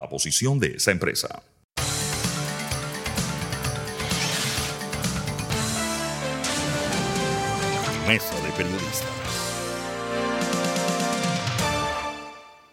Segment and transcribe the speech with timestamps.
[0.00, 1.42] la posición de esa empresa.
[8.06, 9.26] Mesa de Periodistas.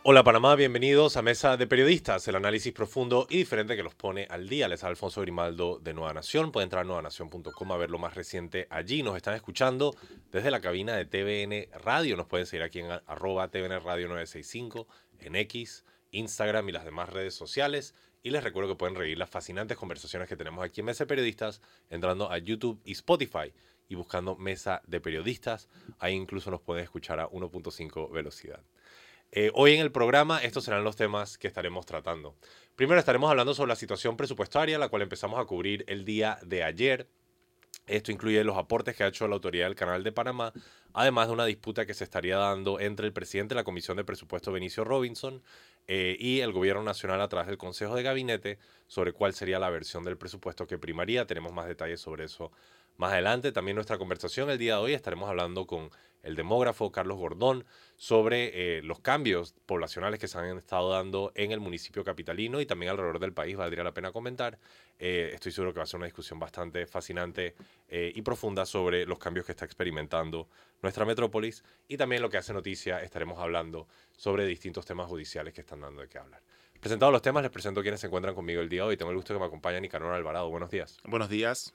[0.05, 4.27] Hola Panamá, bienvenidos a Mesa de Periodistas, el análisis profundo y diferente que los pone
[4.29, 4.67] al día.
[4.67, 6.51] Les habla Alfonso Grimaldo de Nueva Nación.
[6.51, 9.01] Pueden entrar a nuevanación.com a ver lo más reciente allí.
[9.01, 9.95] Nos están escuchando
[10.29, 12.17] desde la cabina de TVN Radio.
[12.17, 14.87] Nos pueden seguir aquí en arroba TVN Radio 965,
[15.21, 17.93] en X, Instagram y las demás redes sociales.
[18.23, 21.09] Y les recuerdo que pueden reír las fascinantes conversaciones que tenemos aquí en Mesa de
[21.09, 23.53] Periodistas entrando a YouTube y Spotify
[23.89, 25.67] y buscando Mesa de Periodistas.
[25.99, 28.61] Ahí incluso nos pueden escuchar a 1.5 velocidad.
[29.35, 32.35] Eh, hoy en el programa estos serán los temas que estaremos tratando.
[32.75, 36.63] Primero estaremos hablando sobre la situación presupuestaria, la cual empezamos a cubrir el día de
[36.63, 37.07] ayer.
[37.87, 40.53] Esto incluye los aportes que ha hecho la autoridad del Canal de Panamá,
[40.93, 44.05] además de una disputa que se estaría dando entre el presidente de la Comisión de
[44.05, 45.41] Presupuesto, Benicio Robinson,
[45.87, 49.69] eh, y el Gobierno Nacional a través del Consejo de Gabinete sobre cuál sería la
[49.69, 51.25] versión del presupuesto que primaría.
[51.25, 52.51] Tenemos más detalles sobre eso
[52.97, 53.51] más adelante.
[53.51, 55.89] También nuestra conversación el día de hoy estaremos hablando con
[56.23, 57.65] el demógrafo Carlos Gordón
[57.97, 62.65] sobre eh, los cambios poblacionales que se han estado dando en el municipio capitalino y
[62.65, 64.57] también alrededor del país, valdría la pena comentar.
[64.97, 67.55] Eh, estoy seguro que va a ser una discusión bastante fascinante
[67.89, 70.47] eh, y profunda sobre los cambios que está experimentando
[70.81, 75.61] nuestra metrópolis y también lo que hace noticia estaremos hablando sobre distintos temas judiciales que
[75.61, 76.41] están dando de qué hablar.
[76.79, 78.97] Presentados los temas, les presento quienes se encuentran conmigo el día de hoy.
[78.97, 80.49] Tengo el gusto que me acompaña Nicanor Alvarado.
[80.49, 80.97] Buenos días.
[81.05, 81.73] Buenos días.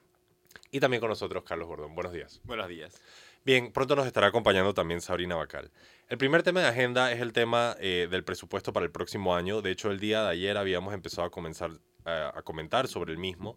[0.70, 1.94] Y también con nosotros Carlos Gordón.
[1.94, 2.41] Buenos días.
[2.44, 3.00] Buenos días.
[3.44, 5.70] Bien, pronto nos estará acompañando también Sabrina Bacal.
[6.08, 9.62] El primer tema de agenda es el tema eh, del presupuesto para el próximo año.
[9.62, 11.70] De hecho, el día de ayer habíamos empezado a comenzar
[12.08, 13.56] eh, a comentar sobre el mismo.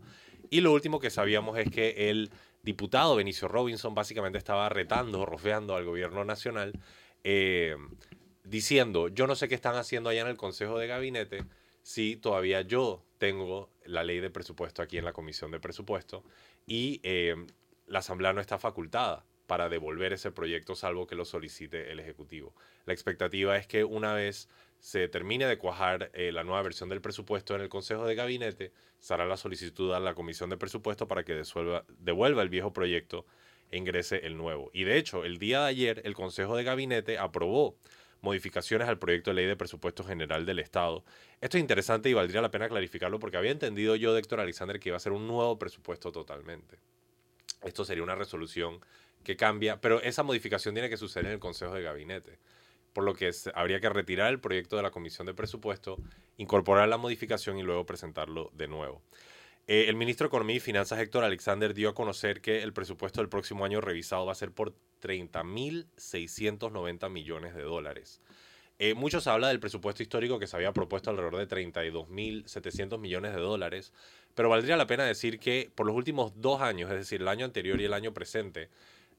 [0.49, 2.31] Y lo último que sabíamos es que el
[2.63, 6.73] diputado Benicio Robinson básicamente estaba retando, rofeando al gobierno nacional,
[7.23, 7.77] eh,
[8.43, 11.45] diciendo, yo no sé qué están haciendo allá en el Consejo de Gabinete
[11.81, 16.23] si todavía yo tengo la ley de presupuesto aquí en la Comisión de Presupuesto
[16.65, 17.01] y
[17.87, 22.55] la Asamblea no está facultada para devolver ese proyecto salvo que lo solicite el Ejecutivo.
[22.85, 24.47] La expectativa es que una vez
[24.79, 28.71] se termine de cuajar eh, la nueva versión del presupuesto en el Consejo de Gabinete,
[28.97, 31.43] se hará la solicitud a la Comisión de Presupuesto para que
[31.97, 33.25] devuelva el viejo proyecto
[33.69, 34.71] e ingrese el nuevo.
[34.73, 37.75] Y de hecho, el día de ayer el Consejo de Gabinete aprobó
[38.21, 41.03] modificaciones al proyecto de ley de presupuesto general del Estado.
[41.41, 44.89] Esto es interesante y valdría la pena clarificarlo porque había entendido yo Héctor Alexander que
[44.89, 46.77] iba a ser un nuevo presupuesto totalmente.
[47.63, 48.79] Esto sería una resolución
[49.23, 52.39] que cambia, pero esa modificación tiene que suceder en el Consejo de Gabinete,
[52.93, 55.97] por lo que habría que retirar el proyecto de la Comisión de Presupuesto,
[56.37, 59.01] incorporar la modificación y luego presentarlo de nuevo.
[59.67, 63.21] Eh, el ministro de Economía y Finanzas, Héctor Alexander, dio a conocer que el presupuesto
[63.21, 68.19] del próximo año revisado va a ser por 30.690 millones de dólares.
[68.79, 73.39] Eh, muchos habla del presupuesto histórico que se había propuesto alrededor de 32.700 millones de
[73.39, 73.93] dólares,
[74.33, 77.45] pero valdría la pena decir que por los últimos dos años, es decir, el año
[77.45, 78.69] anterior y el año presente,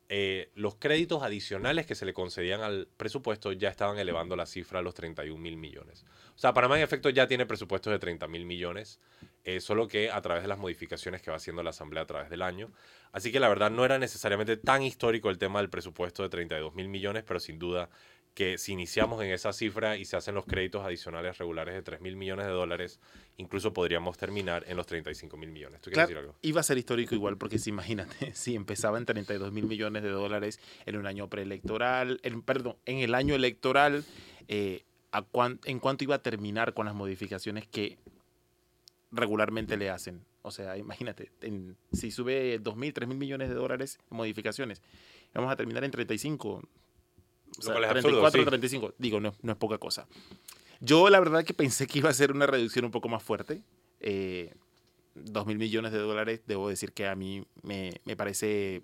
[0.08, 4.80] eh, los créditos adicionales que se le concedían al presupuesto ya estaban elevando la cifra
[4.80, 6.04] a los 31 mil millones.
[6.34, 9.00] O sea, Panamá en efecto ya tiene presupuestos de 30 mil millones,
[9.44, 12.30] eh, solo que a través de las modificaciones que va haciendo la Asamblea a través
[12.30, 12.70] del año.
[13.12, 16.74] Así que la verdad no era necesariamente tan histórico el tema del presupuesto de 32
[16.74, 17.90] mil millones, pero sin duda
[18.34, 22.00] que si iniciamos en esa cifra y se hacen los créditos adicionales regulares de 3
[22.00, 22.98] mil millones de dólares,
[23.36, 25.80] incluso podríamos terminar en los 35 mil millones.
[25.82, 26.36] ¿Tú quieres decir algo?
[26.40, 30.08] Iba a ser histórico igual, porque si imagínate, si empezaba en 32 mil millones de
[30.08, 34.04] dólares en un año preelectoral, en, perdón, en el año electoral,
[34.48, 35.24] eh, a
[35.64, 37.98] ¿en cuánto iba a terminar con las modificaciones que
[39.10, 40.24] regularmente le hacen?
[40.42, 41.30] O sea, imagínate,
[41.92, 44.82] si sube 2 mil, 3 mil millones de dólares en modificaciones,
[45.34, 46.62] vamos a terminar en 35
[47.58, 48.94] o sea, 34, 35.
[48.98, 50.06] Digo, no, no es poca cosa.
[50.80, 53.62] Yo la verdad que pensé que iba a ser una reducción un poco más fuerte.
[54.00, 54.52] Eh,
[55.14, 58.82] 2 mil millones de dólares, debo decir que a mí me, me parece...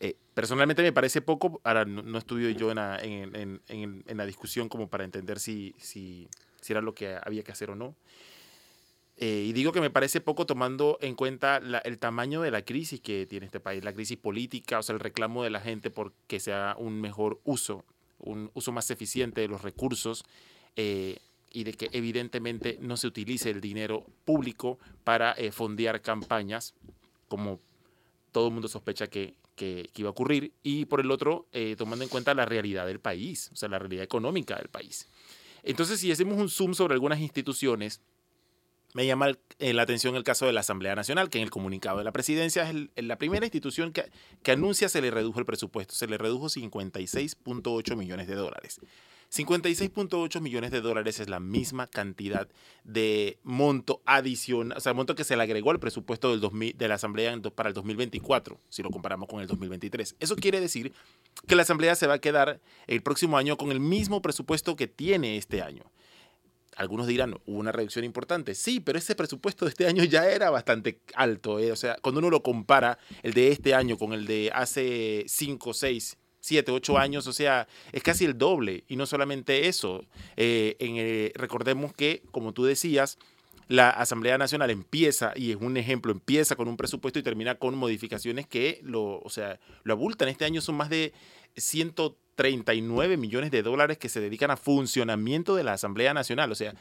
[0.00, 4.26] Eh, personalmente me parece poco, ahora no, estudio yo en la, en, en, en la,
[4.26, 6.28] discusión como para entender si, si,
[6.60, 7.94] si, era lo que había que hacer o no.
[9.18, 12.62] Eh, y digo que me parece poco tomando en cuenta la, el tamaño de la
[12.62, 15.90] crisis que tiene este país, la crisis política, o sea, el reclamo de la gente
[15.90, 17.86] por que sea un mejor uso,
[18.18, 20.24] un uso más eficiente de los recursos
[20.76, 21.18] eh,
[21.50, 26.74] y de que evidentemente no se utilice el dinero público para eh, fondear campañas,
[27.28, 27.60] como
[28.32, 32.08] todo el mundo sospecha que, que, iba a ocurrir, y por el otro, tomando en
[32.08, 35.08] cuenta la realidad del país, o sea, la realidad económica del país.
[35.64, 38.00] Entonces, si hacemos un zoom sobre algunas instituciones,
[38.94, 41.98] me llama eh, la atención el caso de la Asamblea Nacional, que en el comunicado
[41.98, 44.10] de la presidencia es la primera institución que,
[44.42, 48.80] que, anuncia se le redujo el presupuesto, se le redujo 56.8 millones de dólares.
[49.32, 52.48] 56.8 millones de dólares es la misma cantidad
[52.84, 56.76] de monto adicional, o sea, el monto que se le agregó al presupuesto del 2000,
[56.76, 60.16] de la Asamblea para el 2024, si lo comparamos con el 2023.
[60.20, 60.92] Eso quiere decir
[61.46, 64.86] que la Asamblea se va a quedar el próximo año con el mismo presupuesto que
[64.86, 65.84] tiene este año.
[66.76, 68.54] Algunos dirán, hubo una reducción importante.
[68.54, 71.58] Sí, pero ese presupuesto de este año ya era bastante alto.
[71.58, 71.72] ¿eh?
[71.72, 75.72] O sea, cuando uno lo compara el de este año con el de hace 5,
[75.72, 78.84] 6, 7, 8 años, o sea, es casi el doble.
[78.88, 80.04] Y no solamente eso.
[80.36, 83.18] Eh, en recordemos que, como tú decías,
[83.68, 87.76] la Asamblea Nacional empieza, y es un ejemplo, empieza con un presupuesto y termina con
[87.76, 90.28] modificaciones que lo, o sea, lo abultan.
[90.28, 91.12] Este año son más de
[91.56, 96.52] 130 39 millones de dólares que se dedican a funcionamiento de la Asamblea Nacional.
[96.52, 96.74] O sea,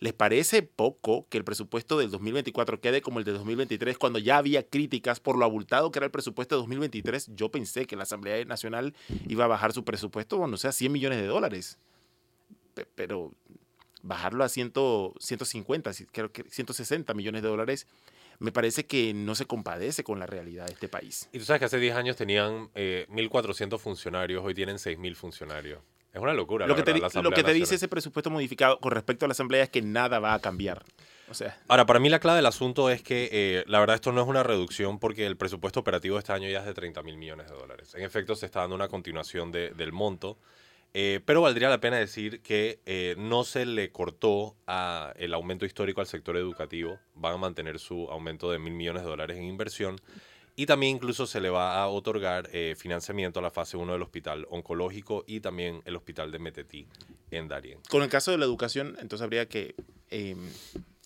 [0.00, 4.38] ¿les parece poco que el presupuesto del 2024 quede como el de 2023 cuando ya
[4.38, 7.30] había críticas por lo abultado que era el presupuesto de 2023?
[7.34, 8.94] Yo pensé que la Asamblea Nacional
[9.26, 11.78] iba a bajar su presupuesto, bueno, o sea, 100 millones de dólares.
[12.94, 13.32] Pero
[14.02, 14.72] bajarlo a 100,
[15.18, 17.86] 150, creo que 160 millones de dólares
[18.38, 21.28] me parece que no se compadece con la realidad de este país.
[21.32, 25.80] Y tú sabes que hace 10 años tenían 1.400 eh, funcionarios, hoy tienen 6.000 funcionarios.
[26.18, 26.66] Es una locura.
[26.66, 26.92] Lo que te,
[27.22, 30.18] lo que te dice ese presupuesto modificado con respecto a la Asamblea es que nada
[30.18, 30.84] va a cambiar.
[31.30, 31.56] O sea.
[31.68, 34.26] Ahora, para mí la clave del asunto es que eh, la verdad esto no es
[34.26, 37.48] una reducción porque el presupuesto operativo de este año ya es de 30 mil millones
[37.48, 37.94] de dólares.
[37.94, 40.38] En efecto, se está dando una continuación del monto.
[40.94, 45.66] Eh, pero valdría la pena decir que eh, no se le cortó a el aumento
[45.66, 46.98] histórico al sector educativo.
[47.14, 50.00] Van a mantener su aumento de mil millones de dólares en inversión.
[50.58, 54.02] Y también incluso se le va a otorgar eh, financiamiento a la fase 1 del
[54.02, 56.88] hospital oncológico y también el hospital de Metetí
[57.30, 57.78] en Darien.
[57.88, 59.76] Con el caso de la educación, entonces habría que,
[60.10, 60.50] em,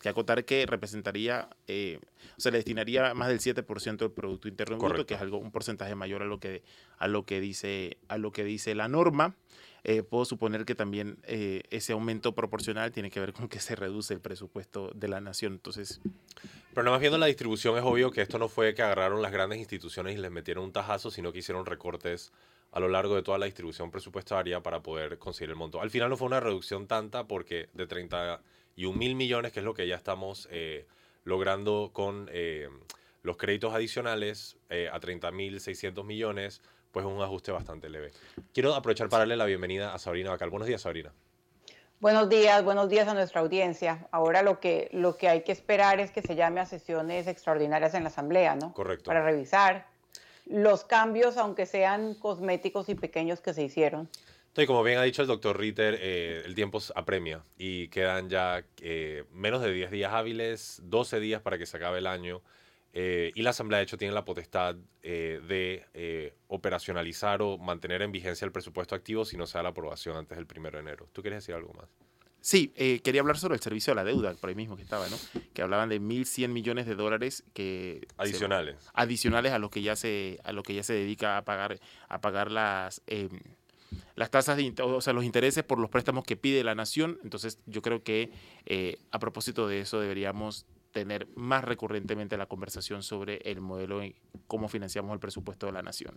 [0.01, 5.05] que acotar que representaría, o sea, le destinaría más del 7% del Producto Interno Bruto,
[5.05, 6.63] que es algo, un porcentaje mayor a lo que,
[6.97, 9.37] a lo que, dice, a lo que dice la norma.
[9.85, 13.75] Eh, puedo suponer que también eh, ese aumento proporcional tiene que ver con que se
[13.75, 15.55] reduce el presupuesto de la nación.
[15.55, 16.01] Entonces.
[16.71, 19.33] Pero nada más viendo la distribución, es obvio que esto no fue que agarraron las
[19.33, 22.33] grandes instituciones y les metieron un tajazo, sino que hicieron recortes
[22.71, 25.83] a lo largo de toda la distribución presupuestaria para poder conseguir el monto.
[25.83, 29.75] Al final no fue una reducción tanta porque de 31 mil millones, que es lo
[29.75, 30.87] que ya estamos eh,
[31.25, 32.31] logrando con
[33.23, 34.57] los créditos adicionales,
[34.93, 38.13] a 30 mil 600 millones, pues un ajuste bastante leve.
[38.53, 40.51] Quiero aprovechar para darle la bienvenida a Sabrina Bacal.
[40.51, 41.13] Buenos días, Sabrina.
[42.01, 44.07] Buenos días, buenos días a nuestra audiencia.
[44.11, 47.95] Ahora lo que, lo que hay que esperar es que se llame a sesiones extraordinarias
[47.95, 48.75] en la Asamblea, ¿no?
[48.75, 49.05] Correcto.
[49.05, 49.87] Para revisar
[50.47, 54.09] los cambios, aunque sean cosméticos y pequeños que se hicieron.
[54.57, 58.63] Y como bien ha dicho el doctor Ritter, eh, el tiempo apremia y quedan ya
[58.83, 62.43] eh, menos de 10 días hábiles, 12 días para que se acabe el año.
[62.95, 68.03] Eh, y la Asamblea, de hecho, tiene la potestad eh, de eh, operacionalizar o mantener
[68.03, 70.79] en vigencia el presupuesto activo si no se da la aprobación antes del 1 de
[70.79, 71.09] enero.
[71.13, 71.89] ¿Tú quieres decir algo más?
[72.41, 72.69] Sí,
[73.05, 75.17] quería hablar sobre el servicio de la deuda, por ahí mismo que estaba, ¿no?
[75.55, 78.09] Que hablaban de 1.100 millones de dólares que...
[78.17, 78.75] Adicionales.
[78.95, 81.79] adicionales a lo que ya se, a lo que ya se dedica a pagar,
[82.09, 83.01] a pagar las...
[83.07, 83.31] Em,
[84.17, 87.21] las tasas, de, o sea, los intereses por los préstamos que pide la nación.
[87.23, 88.33] Entonces, yo creo que
[89.13, 94.15] a propósito de eso deberíamos tener más recurrentemente la conversación sobre el modelo y
[94.47, 96.15] cómo financiamos el presupuesto de la nación.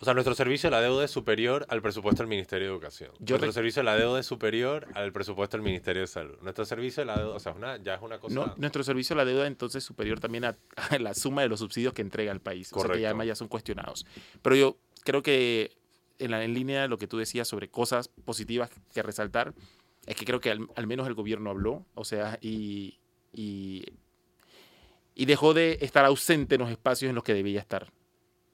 [0.00, 3.12] O sea, nuestro servicio de la deuda es superior al presupuesto del Ministerio de Educación.
[3.20, 6.36] nuestro servicio de la deuda es superior al presupuesto del Ministerio de Salud.
[6.40, 8.34] Nuestro servicio de la deuda, o sea, ya es una cosa...
[8.34, 10.56] No, nuestro servicio de la deuda entonces es superior también a,
[10.98, 12.70] la suma de los subsidios que entrega el país.
[12.70, 12.92] Correcto.
[12.92, 14.06] O sea, que ya además ya son cuestionados.
[14.42, 15.76] Pero yo creo que
[16.18, 19.54] en, la, en línea de lo que tú decías sobre cosas positivas que resaltar,
[20.06, 23.00] es que creo que al, menos el gobierno habló, o sea, y,
[23.32, 23.84] y
[25.14, 27.88] y dejó de estar ausente en los espacios en los que debía estar,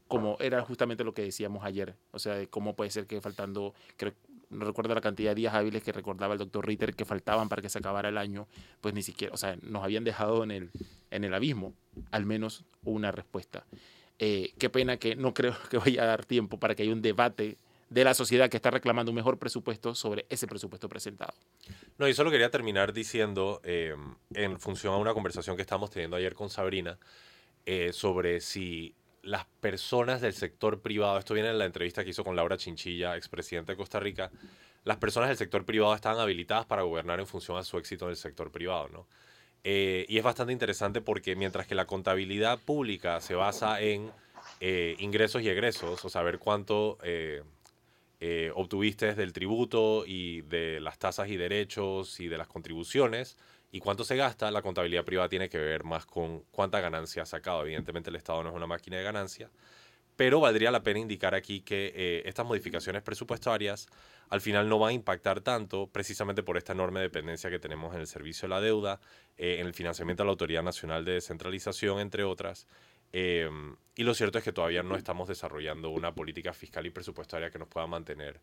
[0.08, 4.12] como era justamente lo que decíamos ayer, o sea, cómo puede ser que faltando, creo,
[4.50, 7.62] no recuerdo la cantidad de días hábiles que recordaba el doctor Ritter que faltaban para
[7.62, 8.48] que se acabara el año,
[8.80, 10.70] pues ni siquiera, o sea, nos habían dejado en el,
[11.10, 11.72] en el abismo,
[12.10, 13.64] al menos una respuesta.
[14.18, 17.02] Eh, qué pena que no creo que vaya a dar tiempo para que haya un
[17.02, 17.56] debate
[17.90, 21.34] de la sociedad que está reclamando un mejor presupuesto sobre ese presupuesto presentado.
[21.98, 23.96] No, y solo quería terminar diciendo, eh,
[24.32, 26.98] en función a una conversación que estamos teniendo ayer con Sabrina,
[27.66, 32.22] eh, sobre si las personas del sector privado, esto viene en la entrevista que hizo
[32.24, 34.30] con Laura Chinchilla, expresidenta de Costa Rica,
[34.84, 38.12] las personas del sector privado están habilitadas para gobernar en función a su éxito en
[38.12, 39.06] el sector privado, ¿no?
[39.62, 44.10] Eh, y es bastante interesante porque mientras que la contabilidad pública se basa en
[44.98, 47.42] ingresos y egresos, o saber cuánto eh,
[48.54, 53.36] obtuviste del tributo y de las tasas y derechos y de las contribuciones
[53.72, 57.26] y cuánto se gasta, la contabilidad privada tiene que ver más con cuánta ganancia ha
[57.26, 57.62] sacado.
[57.62, 59.50] Evidentemente el Estado no es una máquina de ganancia,
[60.16, 63.86] pero valdría la pena indicar aquí que eh, estas modificaciones presupuestarias
[64.28, 68.00] al final no va a impactar tanto precisamente por esta enorme dependencia que tenemos en
[68.00, 69.00] el servicio de la deuda,
[69.38, 72.66] eh, en el financiamiento de la Autoridad Nacional de Descentralización, entre otras.
[73.12, 77.50] Em, y lo cierto es que todavía no estamos desarrollando una política fiscal y presupuestaria
[77.50, 78.40] que nos pueda mantener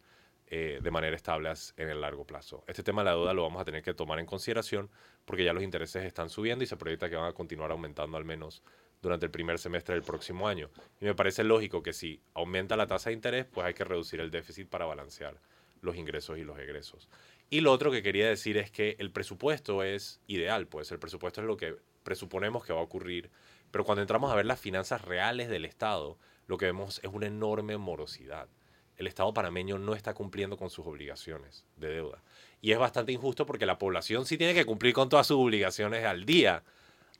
[0.49, 2.63] eh, de manera estable en el largo plazo.
[2.67, 4.89] Este tema de la deuda lo vamos a tener que tomar en consideración
[5.25, 8.23] porque ya los intereses están subiendo y se proyecta que van a continuar aumentando al
[8.23, 8.63] menos
[9.01, 10.69] durante el primer semestre del próximo año.
[11.01, 14.21] Y me parece lógico que si aumenta la tasa de interés, pues hay que reducir
[14.21, 15.39] el déficit para balancear
[15.81, 17.09] los ingresos y los egresos.
[17.49, 21.41] Y lo otro que quería decir es que el presupuesto es ideal, pues el presupuesto
[21.41, 23.29] es lo que presuponemos que va a ocurrir,
[23.71, 27.27] pero cuando entramos a ver las finanzas reales del Estado, lo que vemos es una
[27.27, 28.47] enorme morosidad.
[28.95, 32.23] El Estado panameño no está cumpliendo con sus obligaciones de deuda.
[32.61, 36.03] Y es bastante injusto porque la población sí tiene que cumplir con todas sus obligaciones
[36.05, 36.63] al día.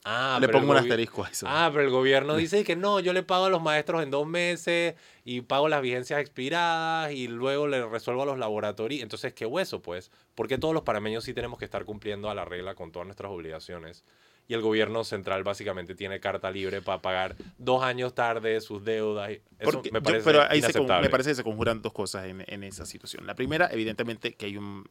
[0.03, 1.45] Ah, le pongo un asterisco a eso.
[1.49, 4.25] Ah, pero el gobierno dice que no, yo le pago a los maestros en dos
[4.25, 9.03] meses y pago las vigencias expiradas y luego le resuelvo a los laboratorios.
[9.03, 10.11] Entonces, qué hueso, pues.
[10.33, 13.31] Porque todos los panameños sí tenemos que estar cumpliendo a la regla con todas nuestras
[13.31, 14.03] obligaciones?
[14.47, 19.31] Y el gobierno central básicamente tiene carta libre para pagar dos años tarde sus deudas.
[19.59, 20.61] Eso me parece pero ahí
[21.01, 23.27] me parece que se conjuran dos cosas en, en esa situación.
[23.27, 24.85] La primera, evidentemente, que hay un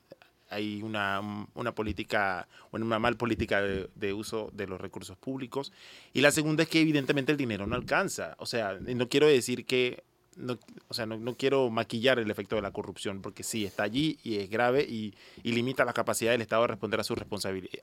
[0.48, 5.72] hay una, una política, una mal política de, uso de los recursos públicos.
[6.12, 8.36] Y la segunda es que evidentemente el dinero no alcanza.
[8.38, 10.04] O sea, no quiero decir que,
[10.36, 14.18] no, o sea, no, quiero maquillar el efecto de la corrupción, porque sí, está allí
[14.22, 17.18] y es grave y, limita la capacidad del Estado de responder a sus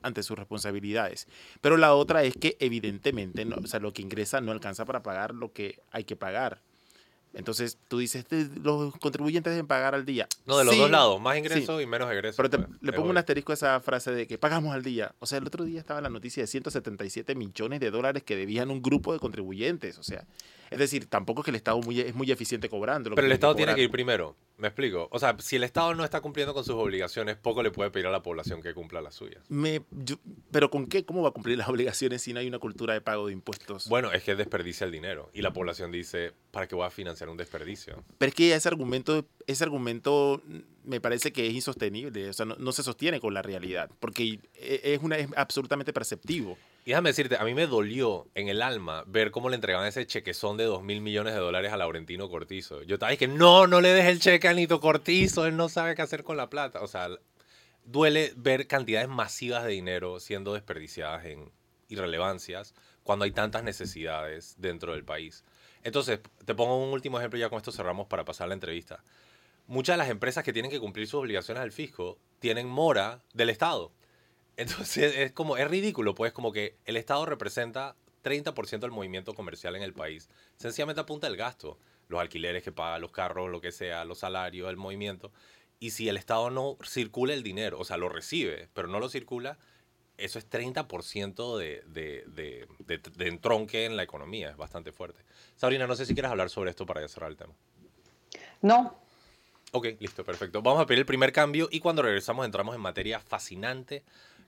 [0.02, 1.28] ante sus responsabilidades.
[1.62, 5.34] Pero la otra es que evidentemente, o sea, lo que ingresa no alcanza para pagar
[5.34, 6.62] lo que hay que pagar.
[7.34, 8.26] Entonces tú dices,
[8.62, 10.28] los contribuyentes deben pagar al día.
[10.46, 12.38] No, de los dos lados, más ingresos y menos egresos.
[12.38, 15.16] Pero pues, le pongo un asterisco a esa frase de que pagamos al día.
[15.20, 18.70] O sea, el otro día estaba la noticia de 177 millones de dólares que debían
[18.70, 19.98] un grupo de contribuyentes.
[19.98, 20.28] O sea,
[20.74, 23.12] es decir, tampoco es que el Estado muy, es muy eficiente cobrando.
[23.14, 24.36] Pero el Estado tiene que ir primero.
[24.58, 25.08] Me explico.
[25.12, 28.08] O sea, si el Estado no está cumpliendo con sus obligaciones, poco le puede pedir
[28.08, 29.44] a la población que cumpla las suyas.
[29.50, 29.82] Me,
[30.52, 31.06] pero ¿con qué?
[31.06, 33.88] ¿Cómo va a cumplir las obligaciones si no hay una cultura de pago de impuestos?
[33.88, 35.30] Bueno, es que desperdicia el dinero.
[35.34, 38.04] Y la población dice, ¿para qué voy a financiar un desperdicio?
[38.18, 40.42] Pero es que ese argumento, ese argumento
[40.84, 42.30] me parece que es insostenible.
[42.30, 43.90] O sea, no, se sostiene con la realidad.
[44.00, 46.58] Porque e, es, una, es absolutamente perceptivo.
[46.86, 50.06] Y déjame decirte, a mí me dolió en el alma ver cómo le entregaban ese
[50.06, 52.84] chequezón de 2 mil millones de dólares a Laurentino Cortizo.
[52.84, 55.96] Yo estaba que no, no le des el cheque a Nito Cortizo, él no sabe
[55.96, 56.82] qué hacer con la plata.
[56.82, 57.08] O sea,
[57.86, 61.52] duele ver cantidades masivas de dinero siendo desperdiciadas en
[61.88, 62.74] irrelevancias
[63.04, 65.46] cuando hay tantas necesidades dentro del país.
[65.84, 69.04] Entonces, te pongo un último ejemplo, ya con esto cerramos para pasar la entrevista.
[69.68, 73.50] Muchas de las empresas que tienen que cumplir sus obligaciones al fisco tienen mora del
[73.50, 73.92] Estado.
[74.58, 79.76] Entonces es como, es ridículo, pues como que el Estado representa 30% del movimiento comercial
[79.76, 80.30] en el país.
[80.58, 84.70] Sencillamente apunta el gasto, los alquileres que paga, los carros, lo que sea, los salarios,
[84.70, 85.32] el movimiento.
[85.80, 89.10] Y si el Estado no circula el dinero, o sea, lo recibe, pero no lo
[89.10, 89.58] circula,
[90.18, 95.22] eso es 30% de, de, de, de, de entronque en la economía, es bastante fuerte.
[95.56, 97.54] Sabrina, no sé si quieres hablar sobre esto para ya cerrar el tema.
[98.62, 98.96] No.
[99.72, 100.62] Ok, listo, perfecto.
[100.62, 104.04] Vamos a pedir el primer cambio y cuando regresamos entramos en materia fascinante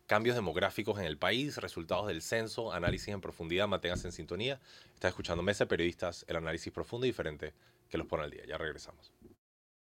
[0.07, 4.59] cambios demográficos en el país, resultados del censo, análisis en profundidad, manténgase en sintonía.
[4.93, 7.53] Está escuchando Mesa Periodistas, el análisis profundo y diferente
[7.89, 8.43] que los pone al día.
[8.47, 9.11] Ya regresamos.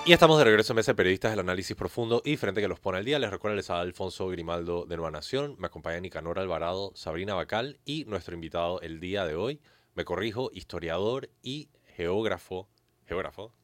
[0.05, 2.99] Y estamos de regreso en Mesa Periodistas, el análisis profundo y diferente que los pone
[2.99, 3.19] al día.
[3.19, 5.57] Les recuerdo, les habla Alfonso Grimaldo de Nueva Nación.
[5.59, 9.61] Me acompaña Nicanor Alvarado, Sabrina Bacal y nuestro invitado el día de hoy,
[9.95, 12.69] me corrijo, historiador y geógrafo,
[13.07, 13.56] geógrafo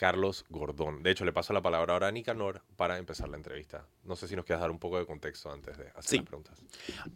[0.00, 1.02] Carlos Gordón.
[1.02, 3.84] De hecho, le paso la palabra ahora a Nicanor para empezar la entrevista.
[4.02, 6.58] No sé si nos quieres dar un poco de contexto antes de hacer las preguntas.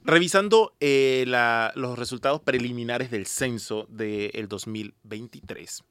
[0.03, 1.25] Revisando eh,
[1.76, 5.83] los resultados preliminares del censo del 2023,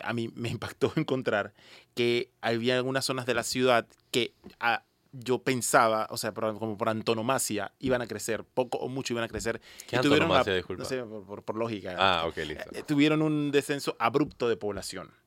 [0.00, 1.54] a mí me impactó encontrar
[1.94, 4.82] que había algunas zonas de la ciudad que ah,
[5.12, 9.28] yo pensaba, o sea, como por antonomasia, iban a crecer, poco o mucho iban a
[9.28, 9.60] crecer.
[9.86, 10.82] ¿Qué antonomasia, disculpa?
[10.82, 11.94] No sé, por, lógica.
[11.96, 12.70] Ah, ok, listo.
[12.74, 15.21] Eh, tuvieron un descenso abrupto de población.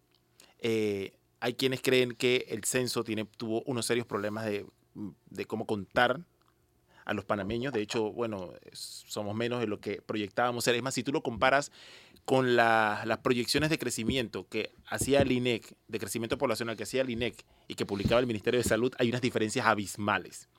[0.68, 4.66] Eh, hay quienes creen que el censo tiene, tuvo unos serios problemas de,
[5.46, 6.22] cómo contar
[7.06, 7.72] a los panameños.
[7.72, 10.74] De hecho, bueno, somos menos de lo que proyectábamos ser.
[10.74, 11.72] Es más, si tú lo comparas
[12.26, 17.12] con las proyecciones de crecimiento que hacía el INEC, de crecimiento poblacional que hacía el
[17.12, 20.50] INEC y que publicaba el Ministerio de Salud, hay unas diferencias abismales.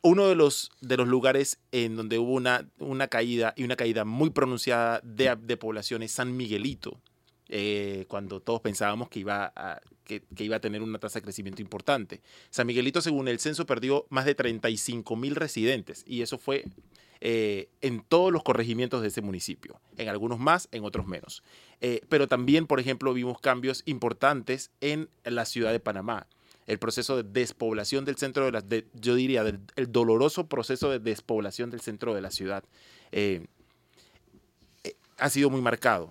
[0.00, 5.00] Uno de los, lugares en donde hubo una, una caída y una caída muy pronunciada
[5.02, 7.00] de, de población es San Miguelito,
[7.48, 11.60] eh, cuando todos pensábamos que iba, a, que, iba a tener una tasa de crecimiento
[11.60, 12.22] importante.
[12.50, 16.64] San Miguelito, según el censo, perdió más de 35 mil residentes y eso fue
[17.20, 21.42] eh, en todos los corregimientos de ese municipio, en algunos más, en otros menos.
[21.80, 26.26] Eh, pero también, por ejemplo, vimos cambios importantes en la ciudad de Panamá.
[26.66, 30.98] el proceso de despoblación del centro de la, de, yo diría, el doloroso proceso de
[30.98, 32.64] despoblación del centro de la ciudad,
[35.18, 36.10] ha sido muy marcado.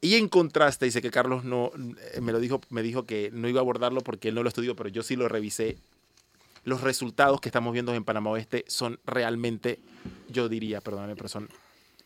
[0.00, 1.72] Y en contraste, dice que Carlos no,
[2.14, 4.48] eh, me lo dijo, me dijo que no iba a abordarlo porque él no lo
[4.48, 5.76] estudió, pero yo sí lo revisé.
[6.64, 9.78] Los resultados que estamos viendo en Panamá Oeste son realmente,
[10.28, 11.48] yo diría, perdóname, pero son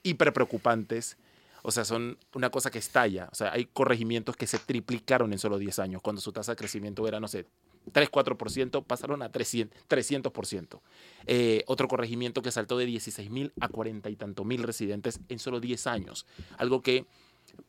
[0.03, 1.17] hiper preocupantes.
[1.63, 3.29] O sea, son una cosa que estalla.
[3.33, 6.03] O sea, hay corregimientos que se triplicaron en solo 10 años.
[6.03, 7.47] Cuando su tasa de crecimiento era, no sé,
[7.93, 9.71] 3, 4%, pasaron a 300%.
[9.89, 10.81] 300%.
[11.27, 15.39] Eh, otro corregimiento que saltó de 16 mil a 40 y tanto mil residentes en
[15.39, 16.27] solo 10 años.
[16.59, 17.07] Algo que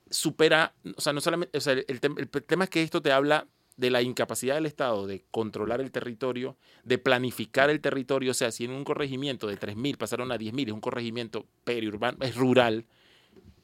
[0.09, 3.47] supera, o sea, no solamente, o sea, el, el tema es que esto te habla
[3.77, 8.51] de la incapacidad del Estado de controlar el territorio, de planificar el territorio, o sea,
[8.51, 12.85] si en un corregimiento de 3.000 pasaron a 10.000, es un corregimiento periurbano, es rural,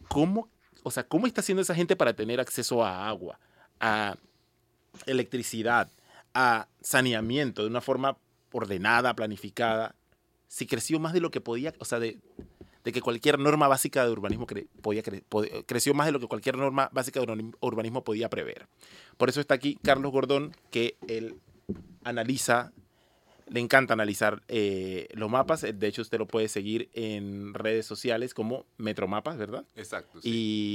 [0.09, 0.49] ¿cómo,
[0.83, 3.39] o sea, ¿cómo está haciendo esa gente para tener acceso a agua,
[3.79, 4.17] a
[5.05, 5.89] electricidad,
[6.33, 8.17] a saneamiento de una forma
[8.51, 9.95] ordenada, planificada?
[10.47, 12.19] Si creció más de lo que podía, o sea, de,
[12.83, 15.23] de que cualquier norma básica de urbanismo cre podía cre
[15.65, 18.67] creció más de lo que cualquier norma básica de urbanismo podía prever.
[19.17, 21.35] Por eso está aquí Carlos Gordón, que él
[22.03, 22.71] analiza,
[23.51, 25.61] le encanta analizar eh, los mapas.
[25.61, 29.65] De hecho, usted lo puede seguir en redes sociales como Metromapas, ¿verdad?
[29.75, 30.21] Exacto.
[30.21, 30.29] Sí.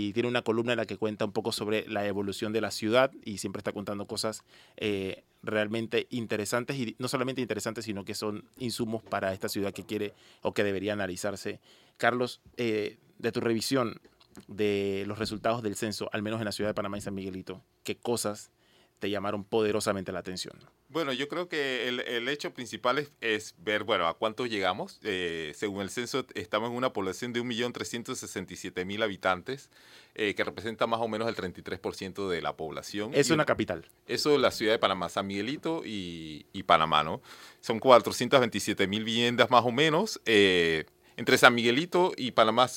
[0.08, 2.70] Y tiene una columna en la que cuenta un poco sobre la evolución de la
[2.70, 4.42] ciudad y siempre está contando cosas
[4.76, 9.86] eh, realmente interesantes y no solamente interesantes, sino que son insumos para esta ciudad que
[9.86, 11.60] quiere o que debería analizarse.
[11.96, 14.02] Carlos, eh, de tu revisión
[14.48, 17.62] de los resultados del censo, al menos en la ciudad de Panamá y San Miguelito,
[17.84, 18.50] ¿qué cosas
[18.98, 20.58] te llamaron poderosamente la atención?
[20.88, 25.00] Bueno, yo creo que el, el hecho principal es, es, ver, bueno, a cuántos llegamos.
[25.02, 29.70] Eh, según el censo, estamos en una población de 1.367.000 habitantes,
[30.14, 33.10] eh, que representa más o menos el 33% de la población.
[33.14, 33.84] Es una capital.
[34.06, 37.20] Eso es la ciudad de Panamá, San Miguelito y, y Panamá, ¿no?
[37.60, 40.20] Son 427.000 viviendas más o menos.
[40.24, 40.86] Eh,
[41.16, 42.68] entre San Miguelito y Panamá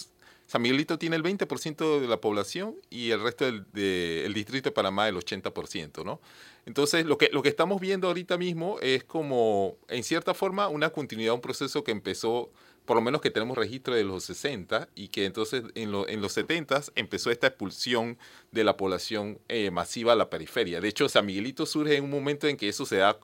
[0.50, 4.70] San Miguelito tiene el 20% de la población y el resto del de, el distrito
[4.70, 6.20] de Panamá el 80%, ¿no?
[6.66, 10.90] Entonces, lo que, lo que estamos viendo ahorita mismo es como, en cierta forma, una
[10.90, 12.50] continuidad, un proceso que empezó,
[12.86, 16.20] por lo menos que tenemos registro de los 60 y que entonces en, lo, en
[16.20, 18.18] los 70 empezó esta expulsión
[18.52, 20.82] de la población eh, masiva a la periferia.
[20.82, 23.20] De hecho, San Miguelito surge en un momento en que eso se da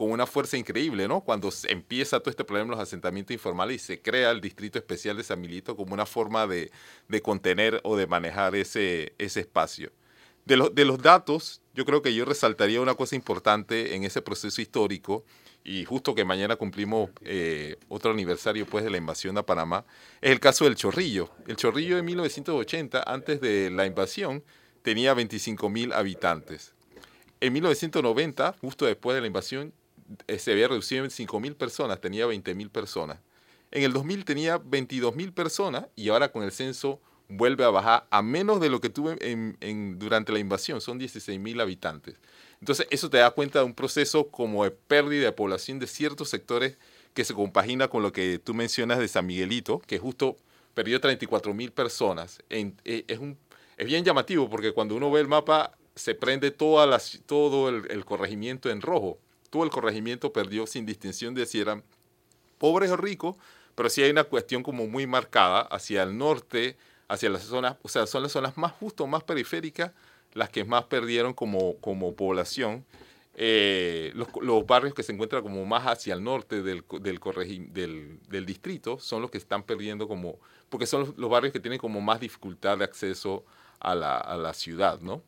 [0.00, 1.20] con una fuerza increíble, ¿no?
[1.20, 5.14] Cuando empieza todo este problema de los asentamientos informales y se crea el Distrito Especial
[5.18, 6.70] de San Miguelito como una forma de,
[7.08, 9.92] de contener o de manejar ese, ese espacio.
[10.46, 14.22] De, lo, de los datos, yo creo que yo resaltaría una cosa importante en ese
[14.22, 15.22] proceso histórico,
[15.64, 19.84] y justo que mañana cumplimos eh, otro aniversario pues, de la invasión a Panamá,
[20.22, 21.28] es el caso del Chorrillo.
[21.46, 24.42] El Chorrillo de 1980, antes de la invasión,
[24.80, 26.72] tenía 25 mil habitantes.
[27.42, 29.74] En 1990, justo después de la invasión,
[30.38, 33.18] se había reducido en 5.000 personas, tenía 20.000 personas.
[33.70, 38.22] En el 2000 tenía 22.000 personas y ahora con el censo vuelve a bajar a
[38.22, 42.16] menos de lo que tuve en, durante la invasión, son 16.000 habitantes.
[42.58, 46.28] Entonces eso te da cuenta de un proceso como de pérdida de población de ciertos
[46.28, 46.76] sectores
[47.14, 50.36] que se compagina con lo que tú mencionas de San Miguelito, que justo
[50.74, 52.42] perdió 34.000 personas.
[52.50, 53.38] En, eh, es, un,
[53.76, 58.04] es bien llamativo porque cuando uno ve el mapa se prende toda la, todo el
[58.04, 59.18] corregimiento en rojo
[59.50, 61.82] todo el corregimiento perdió sin distinción de si eran
[62.58, 63.36] pobres o ricos,
[63.74, 66.76] pero sí hay una cuestión como muy marcada hacia el norte,
[67.08, 69.92] hacia las zonas, o sea, son las zonas más justo, más periféricas,
[70.32, 72.84] las que más perdieron como, como población.
[73.34, 77.20] Eh, los, barrios que se encuentran como más hacia el norte del, del,
[77.72, 81.60] del, del, distrito son los que están perdiendo como, porque son los, los barrios que
[81.60, 83.44] tienen como más dificultad de acceso
[83.78, 85.22] a la, a la ciudad, ¿no?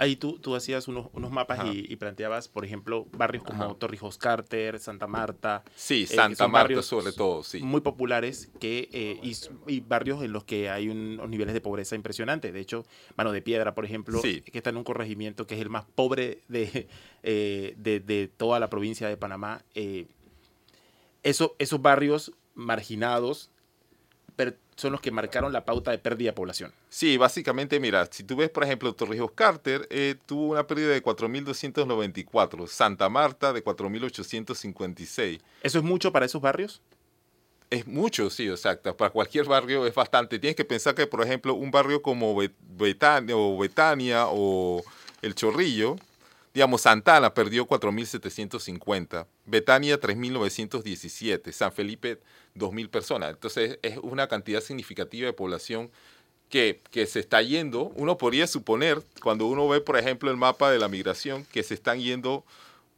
[0.00, 3.74] Ahí tú, tú hacías unos, unos mapas y, y, planteabas, por ejemplo, barrios como Ajá.
[3.74, 5.62] Torrijos Carter, Santa Marta.
[5.76, 7.60] Sí, Santa eh, Marta sobre todo, sí.
[7.60, 9.36] Muy populares que, eh, y,
[9.66, 12.52] y, barrios en los que hay unos niveles de pobreza impresionantes.
[12.52, 12.86] De hecho,
[13.16, 14.40] Mano de Piedra, por ejemplo, sí.
[14.40, 16.88] que está en un corregimiento que es el más pobre de,
[17.22, 19.62] eh, de, de toda la provincia de Panamá.
[21.22, 23.50] Eso, esos barrios marginados
[24.80, 26.72] son los que marcaron la pauta de pérdida de población.
[26.88, 31.02] Sí, básicamente, mira, si tú ves, por ejemplo, Torrijos Carter eh, tuvo una pérdida de
[31.02, 35.40] 4.294, Santa Marta de 4.856.
[35.62, 36.80] ¿Eso es mucho para esos barrios?
[37.68, 38.96] Es mucho, sí, exacto.
[38.96, 40.38] Para cualquier barrio es bastante.
[40.38, 44.82] Tienes que pensar que, por ejemplo, un barrio como Betania o, Betania o
[45.22, 45.96] El Chorrillo,
[46.52, 52.18] digamos, Santana perdió 4.750, Betania 3.917, San Felipe
[52.56, 53.30] 2.000 personas.
[53.30, 55.90] Entonces es una cantidad significativa de población
[56.48, 57.92] que, que, se está yendo.
[57.94, 61.74] Uno podría suponer, cuando uno ve, por ejemplo, el mapa de la migración, que se
[61.74, 62.44] están yendo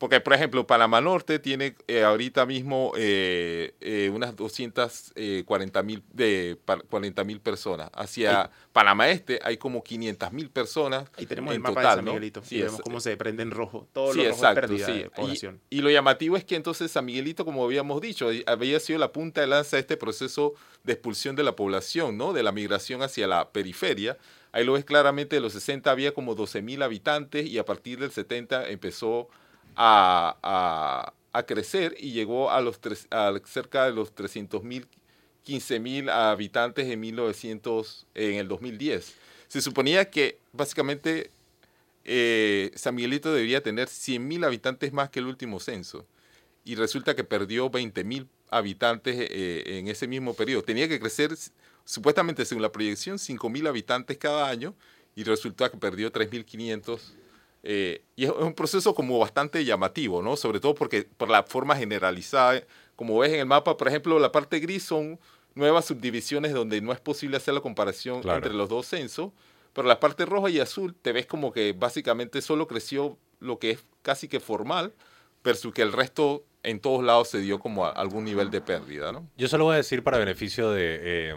[0.02, 6.58] Porque, por ejemplo, Panamá Norte tiene eh, ahorita mismo eh, eh, unas 240 mil de
[6.90, 7.88] 40 mil personas.
[7.94, 11.08] Hacia Panamá Este hay como 500 mil personas.
[11.16, 12.10] Ahí tenemos el mapa total, de San ¿no?
[12.10, 12.42] Miguelito.
[12.42, 13.86] Sí, y vemos cómo se prende en rojo.
[13.92, 15.60] Todo Sí, lo rojo exacto, pérdida de población.
[15.70, 19.12] Y, y lo llamativo es que entonces San Miguelito, como habíamos dicho, había sido la
[19.12, 22.32] punta de lanza de este proceso de expulsión de la población, ¿no?
[22.32, 24.18] De la migración hacia la periferia.
[24.50, 28.10] Ahí lo ves claramente, de los 60 había como 12.000 habitantes y a partir del
[28.10, 29.28] 70 empezó
[29.76, 34.86] a, a- a crecer y llegó a, los tres- a cerca de los 300.000,
[35.44, 39.14] 15.000 habitantes en, 1900, en el 2010.
[39.48, 41.30] Se suponía que básicamente
[42.04, 46.06] eh, San Miguelito debería tener 100.000 habitantes más que el último censo.
[46.64, 50.62] Y resulta que perdió 20.000 habitantes eh, en ese mismo periodo.
[50.62, 51.34] Tenía que crecer,
[51.84, 54.74] supuestamente según la proyección, 5.000 habitantes cada año
[55.16, 57.00] y resulta que perdió 3.500.
[57.62, 60.36] eh, y es un proceso como bastante llamativo, ¿no?
[60.36, 62.62] Sobre todo porque por la forma generalizada,
[62.96, 65.18] como ves en el mapa, por ejemplo, la parte gris son
[65.54, 68.38] nuevas subdivisiones donde no es posible hacer la comparación Claro.
[68.38, 69.30] entre los dos censos,
[69.72, 73.70] pero la parte roja y azul te ves como que básicamente solo creció lo que
[73.72, 74.92] es casi que formal,
[75.44, 79.10] versus que el resto en todos lados se dio como a- algún nivel de pérdida,
[79.12, 79.26] ¿no?
[79.36, 81.34] Yo solo voy a decir para beneficio de eh,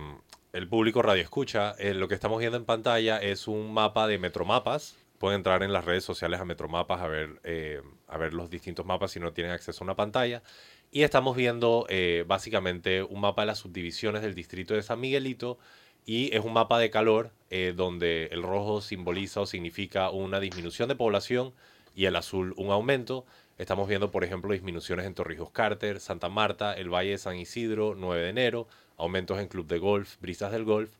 [0.53, 4.17] el público radio escucha, eh, lo que estamos viendo en pantalla es un mapa de
[4.19, 4.95] Metromapas.
[5.25, 8.85] Pueden entrar en las redes sociales a Metromapas a ver, eh, a ver los distintos
[8.85, 10.43] mapas si no tienen acceso a una pantalla.
[10.91, 15.57] Y estamos viendo eh, básicamente un mapa de las subdivisiones del distrito de San Miguelito
[16.05, 20.89] y es un mapa de calor eh, donde el rojo simboliza o significa una disminución
[20.89, 21.55] de población
[21.95, 23.25] y el azul un aumento.
[23.57, 27.95] Estamos viendo, por ejemplo, disminuciones en Torrijos Carter, Santa Marta, el Valle de San Isidro,
[27.97, 30.91] 9 de enero, aumentos en Club de Golf, Brisas del Golf.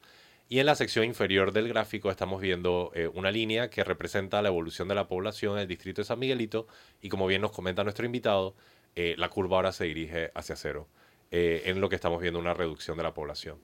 [0.47, 4.49] Y en la sección inferior del gráfico estamos viendo eh, una línea que representa la
[4.49, 6.67] evolución de la población en el distrito de San Miguelito
[7.01, 8.55] y como bien nos comenta nuestro invitado,
[8.95, 10.87] eh, la curva ahora se dirige hacia cero,
[11.31, 13.57] eh, en lo que estamos viendo una reducción de la población.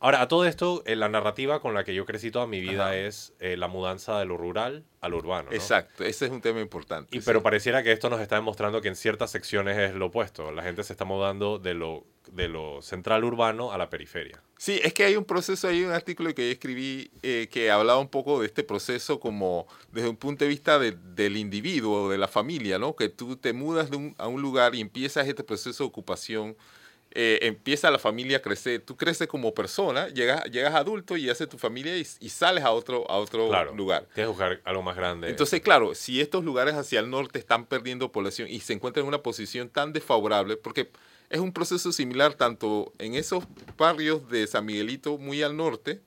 [0.00, 2.86] Ahora, a todo esto, eh, la narrativa con la que yo crecí toda mi vida
[2.86, 2.96] Ajá.
[2.96, 5.50] es eh, la mudanza de lo rural a lo urbano.
[5.50, 5.56] ¿no?
[5.56, 7.16] Exacto, ese es un tema importante.
[7.16, 7.26] Y, sí.
[7.26, 10.52] pero pareciera que esto nos está demostrando que en ciertas secciones es lo opuesto.
[10.52, 14.40] La gente se está mudando de lo, de lo central urbano a la periferia.
[14.56, 17.98] Sí, es que hay un proceso, hay un artículo que yo escribí eh, que hablaba
[17.98, 22.18] un poco de este proceso como desde un punto de vista de- del individuo, de
[22.18, 22.94] la familia, ¿no?
[22.94, 26.56] Que tú te mudas de un- a un lugar y empiezas este proceso de ocupación,
[27.12, 31.48] eh, empieza la familia a crecer, tú creces como persona, llegas, llegas adulto y haces
[31.48, 33.74] tu familia y, y sales a otro, a otro Claro.
[33.74, 34.06] lugar.
[34.14, 35.28] Tienes que buscar algo más grande.
[35.30, 39.08] Entonces, claro, si estos lugares hacia el norte están perdiendo población y se encuentran en
[39.08, 40.90] una posición tan desfavorable, porque
[41.30, 43.44] es un proceso similar tanto en esos
[43.76, 46.00] barrios de San Miguelito muy al norte,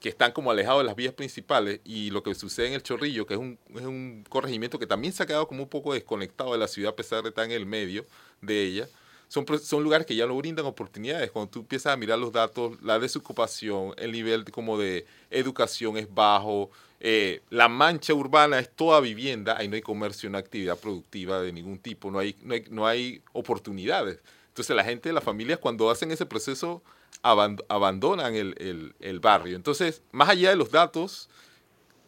[0.00, 3.26] que están como alejados de las vías principales, y lo que sucede en el Chorrillo,
[3.26, 6.52] que es un, es un corregimiento que también se ha quedado como un poco desconectado
[6.52, 8.06] de la ciudad a pesar de estar en el medio
[8.40, 8.88] de ella.
[9.28, 11.30] Son, son lugares que ya no brindan oportunidades.
[11.30, 16.12] Cuando tú empiezas a mirar los datos, la desocupación, el nivel como de educación es
[16.12, 20.78] bajo, eh, la mancha urbana es toda vivienda, ahí no hay comercio, no hay actividad
[20.78, 24.18] productiva de ningún tipo, no hay, no hay, no hay oportunidades.
[24.48, 26.82] Entonces la gente, las familias, cuando hacen ese proceso,
[27.22, 29.56] aband- abandonan el, el- el barrio.
[29.56, 31.28] Entonces, más allá de los datos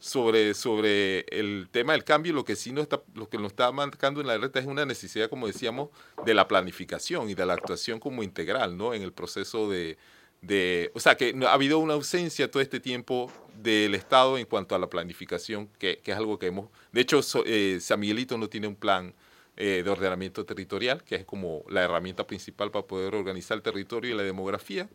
[0.00, 3.70] sobre, sobre el tema del cambio, lo que sí nos está, lo que nos está
[3.70, 5.90] marcando en la alerta es una necesidad, como decíamos,
[6.24, 8.94] de la planificación y de la actuación como integral, ¿no?
[8.94, 9.98] En el proceso de,
[10.40, 13.30] de o sea, que ha habido una ausencia todo este tiempo
[13.62, 17.22] del Estado en cuanto a la planificación, que, que es algo que hemos, de hecho,
[17.22, 19.14] so- eh, San Miguelito no tiene un plan
[19.56, 24.14] eh, de ordenamiento territorial, que es como la herramienta principal para poder organizar el territorio
[24.14, 24.88] y la demografía.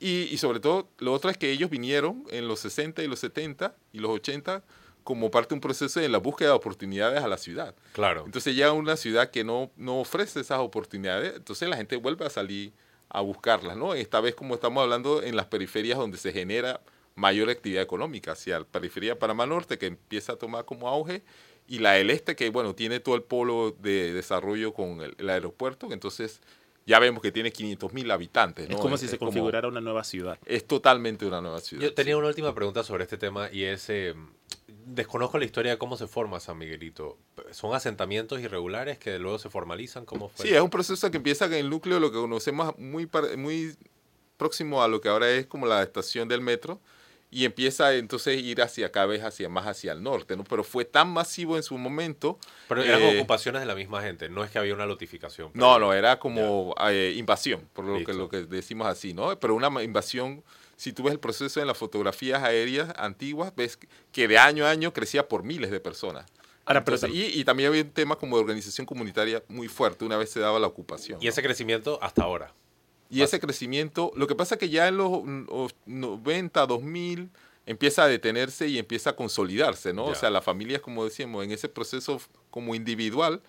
[0.00, 3.20] Y, y sobre todo, lo otro es que ellos vinieron en los 60 y los
[3.20, 4.62] 70 y los 80
[5.04, 7.74] como parte de un proceso de la búsqueda de oportunidades a la ciudad.
[7.92, 8.24] Claro.
[8.24, 12.30] Entonces llega una ciudad que no, no ofrece esas oportunidades, entonces la gente vuelve a
[12.30, 12.72] salir
[13.10, 13.94] a buscarlas, ¿no?
[13.94, 16.80] Esta vez como estamos hablando en las periferias donde se genera
[17.14, 21.22] mayor actividad económica, hacia la periferia de Panamá Norte que empieza a tomar como auge
[21.68, 25.30] y la del Este que, bueno, tiene todo el polo de desarrollo con el, el
[25.30, 26.40] aeropuerto, entonces
[26.86, 28.76] ya vemos que tiene 500 mil habitantes, ¿no?
[28.76, 30.38] Es como si se como- configurara una nueva ciudad.
[30.44, 31.82] es totalmente una nueva ciudad.
[31.82, 32.18] Yo tenía sí.
[32.18, 34.14] una última pregunta sobre este tema y es, eh,
[34.86, 37.16] desconozco la historia de cómo se forma San Miguelito.
[37.52, 40.04] ¿Son asentamientos irregulares que luego se formalizan?
[40.04, 40.46] ¿Cómo fue?
[40.46, 43.74] Sí, es un proceso que empieza en el núcleo, lo que conocemos muy, muy
[44.36, 46.80] próximo a lo que ahora es como la estación del metro,
[47.34, 50.44] y empieza entonces a ir hacia cada vez hacia más hacia el norte, ¿no?
[50.44, 52.38] Pero fue tan masivo en su momento.
[52.68, 55.50] Pero eran eh, ocupaciones de la misma gente, no es que había una notificación.
[55.52, 59.36] No, no, era como eh, invasión, por lo que, lo que decimos así, ¿no?
[59.40, 60.44] Pero una invasión,
[60.76, 63.80] si tú ves el proceso en las fotografías aéreas antiguas, ves
[64.12, 66.26] que de año a año crecía por miles de personas.
[66.66, 70.04] Ahora, pero Entonces, y, y también había un tema como de organización comunitaria muy fuerte
[70.04, 71.18] una vez se daba la ocupación.
[71.20, 72.54] Y ese crecimiento hasta ahora.
[73.10, 77.30] Y ese crecimiento, lo que pasa es que ya en los mm, os- 90, 2000,
[77.66, 80.06] empieza a detenerse y empieza a consolidarse, ¿no?
[80.06, 83.40] O sea, las familias, como decíamos, en ese proceso como individual,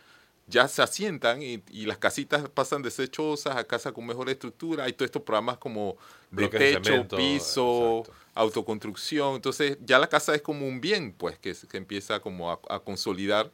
[0.47, 4.29] ya se asientan y, y las casitas pasan de ser chozas a casas con mejor
[4.29, 4.83] estructura.
[4.85, 5.97] Hay todos estos programas como
[6.31, 8.13] de techo, cemento, piso, exacto.
[8.35, 9.35] autoconstrucción.
[9.35, 12.59] Entonces, ya la casa es como un bien, pues, que, se- que empieza como a,
[12.69, 13.51] a consolidar,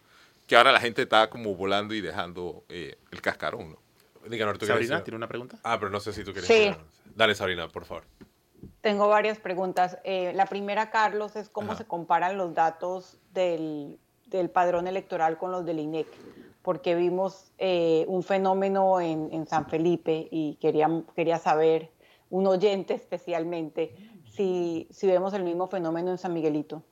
[0.48, 3.81] que ahora la gente está como volando y dejando eh, el cascarón, ¿no?
[4.30, 5.04] Díganos, ¿tú Sabrina?
[5.04, 5.58] ¿tiene una pregunta?
[5.64, 6.72] Ah, pero no sé si tú quieres Sí.
[7.16, 8.04] Dale, Sabrina, por favor.
[8.82, 9.98] Tengo varias preguntas.
[10.04, 11.80] Eh, la primera, Carlos, es cómo Ajá.
[11.80, 16.08] se comparan los datos del, del padrón electoral con los del INEC,
[16.62, 21.90] porque vimos eh, un fenómeno en, en San Felipe y quería, quería saber,
[22.30, 23.94] un oyente especialmente,
[24.32, 26.84] si, si vemos el mismo fenómeno en San Miguelito.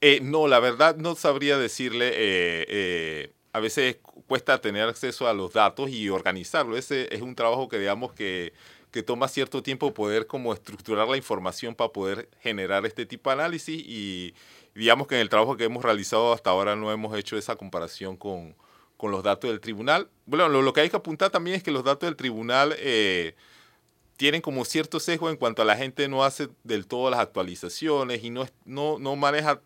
[0.00, 2.08] Eh, no, la verdad no sabría decirle.
[2.08, 3.98] eh, eh, a veces
[4.30, 6.76] cuesta tener acceso a los datos y organizarlo.
[6.76, 8.52] Ese es un trabajo que digamos que,
[8.92, 13.34] que toma cierto tiempo poder como estructurar la información para poder generar este tipo de
[13.34, 14.32] análisis y
[14.72, 18.16] digamos que en el trabajo que hemos realizado hasta ahora no hemos hecho esa comparación
[18.16, 18.54] con,
[18.96, 20.08] con los datos del tribunal.
[20.26, 23.34] Bueno, lo, lo que hay que apuntar también es que los datos del tribunal eh,
[24.16, 28.22] tienen como cierto sesgo en cuanto a la gente no hace del todo las actualizaciones
[28.22, 29.60] y no, no, no maneja,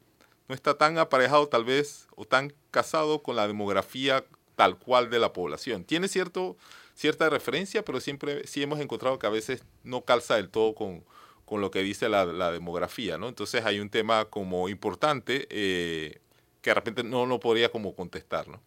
[0.49, 4.25] no está tan aparejado tal vez o tan casado con la demografía
[4.57, 5.85] tal cual de la población.
[5.85, 6.57] Tiene cierto,
[6.95, 11.05] cierta referencia, pero siempre sí hemos encontrado que a veces no calza del todo con,
[11.45, 13.29] con lo que dice la, la demografía, ¿no?
[13.29, 16.21] Entonces hay un tema como importante eh,
[16.63, 18.61] que de repente no, no podría como contestar, ¿no?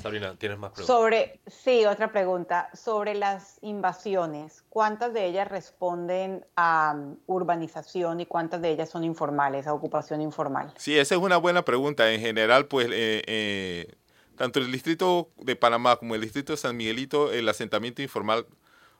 [0.00, 0.96] Sabrina, ¿tienes más preguntas?
[0.96, 2.70] Sobre, sí, otra pregunta.
[2.72, 9.04] Sobre las invasiones, ¿cuántas de ellas responden a um, urbanización y cuántas de ellas son
[9.04, 10.72] informales, a ocupación informal?
[10.78, 12.10] Sí, esa es una buena pregunta.
[12.10, 13.94] En general, pues, eh, eh,
[14.40, 18.46] tanto el distrito de Panamá como el distrito de San Miguelito, el asentamiento informal,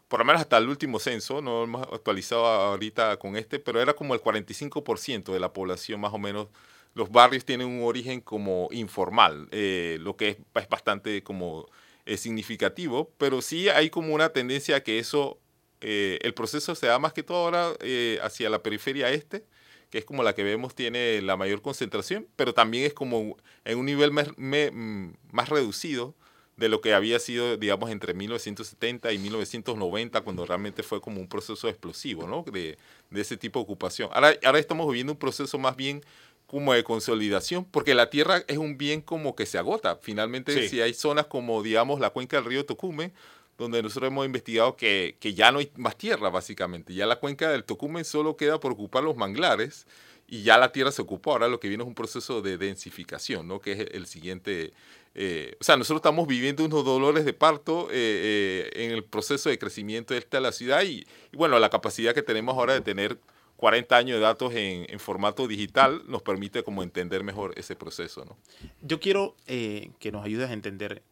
[0.07, 3.94] por lo menos hasta el último censo, no hemos actualizado ahorita con este, pero era
[3.94, 6.48] como el 45% de la población más o menos.
[6.92, 11.70] Los barrios tienen un origen como informal, eh, lo que es, es bastante como
[12.05, 15.38] eh, significativo, pero sí hay como una tendencia a que eso,
[15.81, 19.46] eh, el proceso se da más que todo ahora eh, hacia la periferia este,
[19.90, 23.79] que es como la que vemos tiene la mayor concentración, pero también es como en
[23.79, 26.14] un nivel más, me- mm, más reducido
[26.57, 31.26] de lo que había sido, digamos, entre 1970 y 1990, cuando realmente fue como un
[31.29, 32.44] proceso explosivo, ¿no?
[32.53, 32.76] De,
[33.11, 34.11] de ese tipo de ocupación.
[34.12, 36.03] Ahora, ahora estamos viviendo un proceso más bien
[36.46, 39.96] como de consolidación, porque la tierra es un bien como que se agota.
[40.03, 40.68] Finalmente, Sí.
[40.68, 43.12] si hay zonas como, digamos, la cuenca del río Tocumen,
[43.61, 46.94] donde nosotros hemos investigado que, que ya no hay más tierra, básicamente.
[46.94, 49.87] Ya la cuenca del Tocumen solo queda por ocupar los manglares
[50.27, 51.33] y ya la tierra se ocupó.
[51.33, 53.61] Ahora lo que viene es un proceso de densificación, ¿no?
[53.61, 54.73] Que es el siguiente...
[55.14, 59.51] eh, o sea, nosotros estamos viviendo unos dolores de parto eh, eh, en el proceso
[59.51, 62.81] de crecimiento de esta la ciudad y, y, bueno, la capacidad que tenemos ahora de
[62.81, 63.18] tener
[63.57, 68.25] 40 años de datos en, en formato digital nos permite como entender mejor ese proceso,
[68.25, 68.38] ¿no?
[68.81, 71.03] Yo quiero que nos ayudes a entender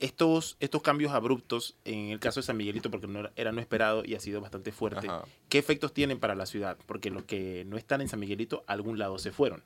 [0.00, 3.60] estos, estos cambios abruptos en el caso de San Miguelito, porque no era, era no
[3.60, 5.06] esperado y ha sido bastante fuerte.
[5.08, 5.24] Ajá.
[5.48, 6.76] ¿Qué efectos tienen para la ciudad?
[6.86, 9.62] Porque los que no están en San Miguelito, a algún lado se fueron.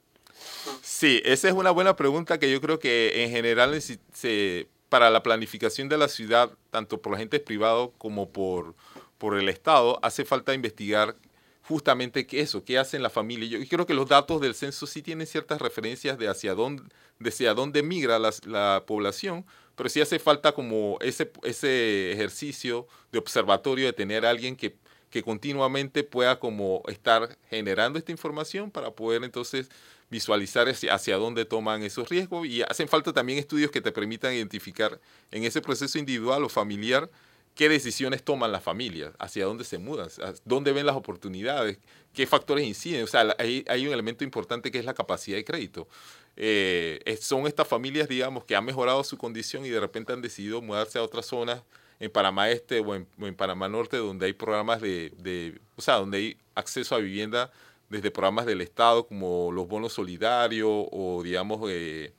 [0.82, 5.08] Sí, esa es una buena pregunta que yo creo que en general necesi- se- para
[5.10, 8.74] la planificación de la ciudad, tanto por agentes privados como por,
[9.18, 11.16] por el Estado, hace falta investigar
[11.62, 13.46] justamente qué eso, qué hacen la familia.
[13.58, 16.82] Yo creo que los datos del censo sí tienen ciertas referencias de hacia dónde,
[17.20, 22.86] de hacia dónde migra la, la población, pero sí hace falta como ese, ese ejercicio
[23.10, 24.76] de observatorio de tener a alguien que,
[25.10, 29.68] que continuamente pueda como estar generando esta información para poder entonces
[30.10, 34.34] visualizar hacia, hacia dónde toman esos riesgos y hacen falta también estudios que te permitan
[34.34, 37.10] identificar en ese proceso individual o familiar
[37.54, 40.08] qué decisiones toman las familias, hacia dónde se mudan,
[40.44, 41.78] dónde ven las oportunidades,
[42.14, 43.04] qué factores inciden.
[43.04, 45.88] O sea, hay, hay un elemento importante que es la capacidad de crédito.
[46.36, 50.62] Eh, son estas familias, digamos, que han mejorado su condición y de repente han decidido
[50.62, 51.62] mudarse a otras zonas
[52.00, 55.96] en Panamá Este o en, en Panamá Norte, donde hay programas de, de- o sea,
[55.96, 57.52] donde hay acceso a vivienda
[57.90, 62.12] desde programas del Estado como los bonos solidarios o, digamos, eh,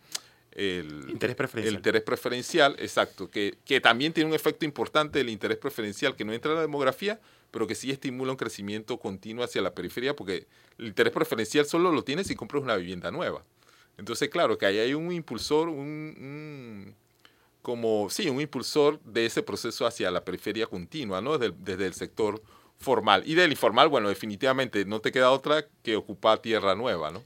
[0.52, 1.74] el, Interés preferencial.
[1.74, 6.24] el interés preferencial, exacto, que, que también tiene un efecto importante el interés preferencial, que
[6.26, 10.16] no entra en la demografía, pero que sí estimula un crecimiento continuo hacia la periferia,
[10.16, 10.46] porque
[10.78, 13.44] el interés preferencial solo lo tienes si compras una vivienda nueva.
[13.98, 16.96] Entonces, claro, que ahí hay un impulsor, un, un-
[17.62, 21.38] como, sí, un impulsor de ese proceso hacia la periferia continua, ¿no?
[21.38, 22.42] Desde, el- desde el sector
[22.80, 23.24] formal.
[23.26, 27.24] Y del informal, bueno, definitivamente no te queda otra que ocupar tierra nueva, ¿no?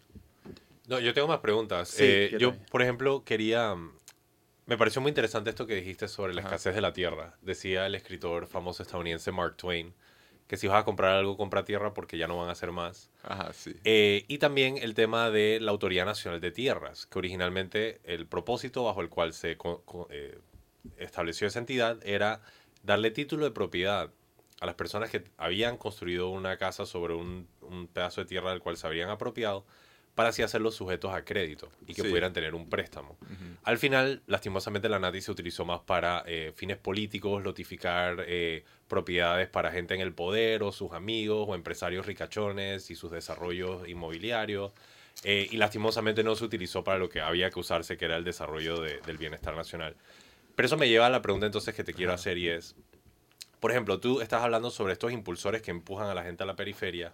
[0.88, 1.89] No, yo tengo más preguntas.
[1.89, 2.65] Sí, Eh, yo también.
[2.69, 3.73] por ejemplo, quería...
[3.75, 3.91] mm,
[4.67, 6.49] Me pareció muy interesante esto que dijiste sobre la Ajá.
[6.49, 7.36] escasez de la tierra.
[7.41, 9.93] Decía el escritor famoso estadounidense Mark Twain
[10.47, 13.10] que si vas a comprar algo, compra tierra porque ya no van a hacer más.
[13.23, 13.75] Ajá, sí.
[13.83, 18.83] Eh, y también el tema de la Autoridad Nacional de Tierras, que originalmente el propósito
[18.86, 19.57] bajo el cual se
[20.10, 20.39] eh,
[20.97, 22.41] estableció esa entidad era
[22.83, 24.10] darle título de propiedad
[24.60, 28.62] a las personas que habían construido una casa sobre un, un pedazo de tierra del
[28.62, 29.65] cual se habrían apropiado
[30.17, 32.08] para así hacerlos sujetos a crédito y que Sí.
[32.08, 33.15] pudieran tener un préstamo.
[33.63, 39.47] Al final, lastimosamente, la NATI se utilizó más para eh, fines políticos, notificar eh, propiedades
[39.47, 44.71] para gente en el poder o sus amigos o empresarios ricachones y sus desarrollos inmobiliarios.
[45.23, 48.23] Eh, y lastimosamente no se utilizó para lo que había que usarse, que era el
[48.23, 49.95] desarrollo de- del bienestar nacional.
[50.56, 52.75] Pero eso me lleva a la pregunta entonces que te quiero hacer y es,
[53.60, 56.56] por ejemplo, tú estás hablando sobre estos impulsores que empujan a la gente a la
[56.56, 57.13] periferia.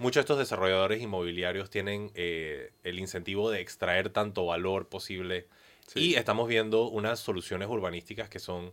[0.00, 5.46] Muchos de estos desarrolladores inmobiliarios tienen eh, el incentivo de extraer tanto valor posible
[5.86, 6.00] Sí.
[6.00, 8.72] y estamos viendo unas soluciones urbanísticas que son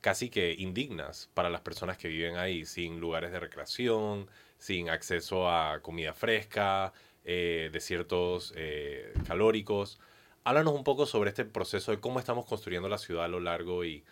[0.00, 5.48] casi que indignas para las personas que viven ahí, sin lugares de recreación, sin acceso
[5.48, 6.92] a comida fresca,
[7.24, 10.00] eh, desiertos eh, calóricos.
[10.42, 13.84] Háblanos un poco sobre este proceso de cómo estamos construyendo la ciudad a lo largo
[13.84, 14.02] y,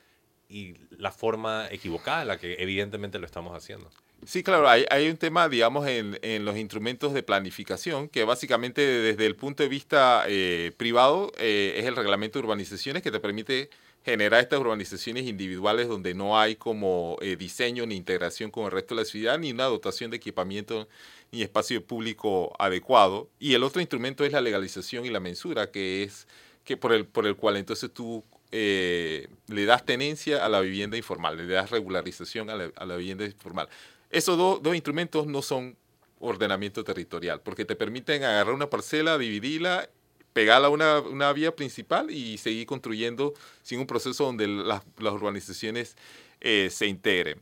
[0.49, 3.91] y la forma equivocada en la que evidentemente lo estamos haciendo.
[4.27, 8.81] Sí, claro, hay, hay un tema, digamos, en, en los instrumentos de planificación, que básicamente
[8.81, 13.21] desde el punto de vista eh, privado eh, es el reglamento de urbanizaciones que te
[13.21, 13.69] permite
[14.05, 18.95] generar estas urbanizaciones individuales donde no hay como eh, diseño ni integración con el resto
[18.95, 20.89] de la ciudad, ni una dotación de equipamiento
[21.33, 23.29] ni espacio público adecuado.
[23.39, 26.27] Y el otro instrumento es la legalización y la mensura, que es
[26.65, 30.97] que por el, por el cual entonces tú eh, le das tenencia a la vivienda
[30.97, 33.69] informal, le das regularización a la, a la vivienda informal.
[34.15, 35.77] Esos do- dos instrumentos no son
[36.21, 39.91] ordenamiento territorial, porque te permiten agarrar una parcela, dividirla,
[40.33, 45.97] pegarla a una, vía principal y seguir construyendo sin un proceso donde las, urbanizaciones
[46.41, 47.41] eh, se integren.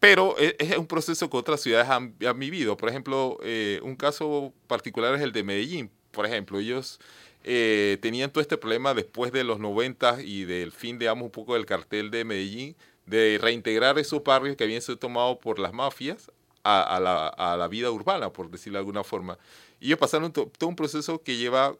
[0.00, 2.76] Pero e- es un proceso que otras ciudades han, han vivido.
[2.76, 5.90] Por ejemplo, eh, un caso particular es el de Medellín.
[6.10, 7.00] Por ejemplo, ellos
[7.44, 11.54] eh, tenían todo este problema después de los 90 y del fin, digamos, un poco
[11.54, 12.76] del cartel de Medellín,
[13.08, 16.30] de reintegrar esos barrios que habían sido tomados por las mafias
[16.64, 19.38] a, la, a la vida urbana, por decirlo de alguna forma.
[19.80, 21.74] Y ellos pasaron to- todo un proceso que lleva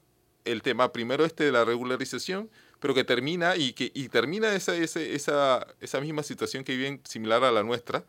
[0.45, 2.49] el tema primero este de la regularización,
[2.81, 7.01] pero que termina y que y termina esa, esa, esa, esa misma situación que viven
[7.05, 8.05] similar a la nuestra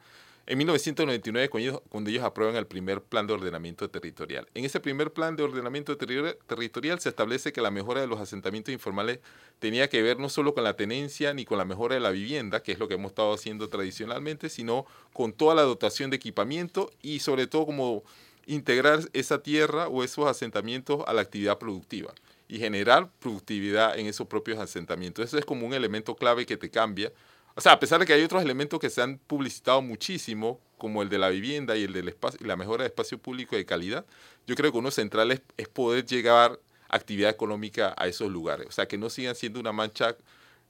[0.50, 4.48] en 1999 cuando ellos, cuando ellos aprueban el primer plan de ordenamiento territorial.
[4.56, 8.20] En ese primer plan de ordenamiento terri- territorial se establece que la mejora de los
[8.20, 9.20] asentamientos informales
[9.60, 12.64] tenía que ver no solo con la tenencia ni con la mejora de la vivienda,
[12.64, 16.90] que es lo que hemos estado haciendo tradicionalmente, sino con toda la dotación de equipamiento
[17.04, 18.04] y sobre todo como
[18.48, 22.12] integrar esa tierra o esos asentamientos a la actividad productiva
[22.48, 25.24] y generar productividad en esos propios asentamientos.
[25.24, 27.14] Eso es como un elemento clave que te cambia.
[27.60, 31.02] O sea, a pesar de que hay otros elementos que se han publicitado muchísimo, como
[31.02, 33.66] el de la vivienda y el del espacio, y la mejora de espacio público de
[33.66, 34.06] calidad,
[34.48, 38.66] yo creo que uno central es, es poder llegar actividad económica a esos lugares.
[38.68, 40.16] O sea, que no sigan siendo una mancha.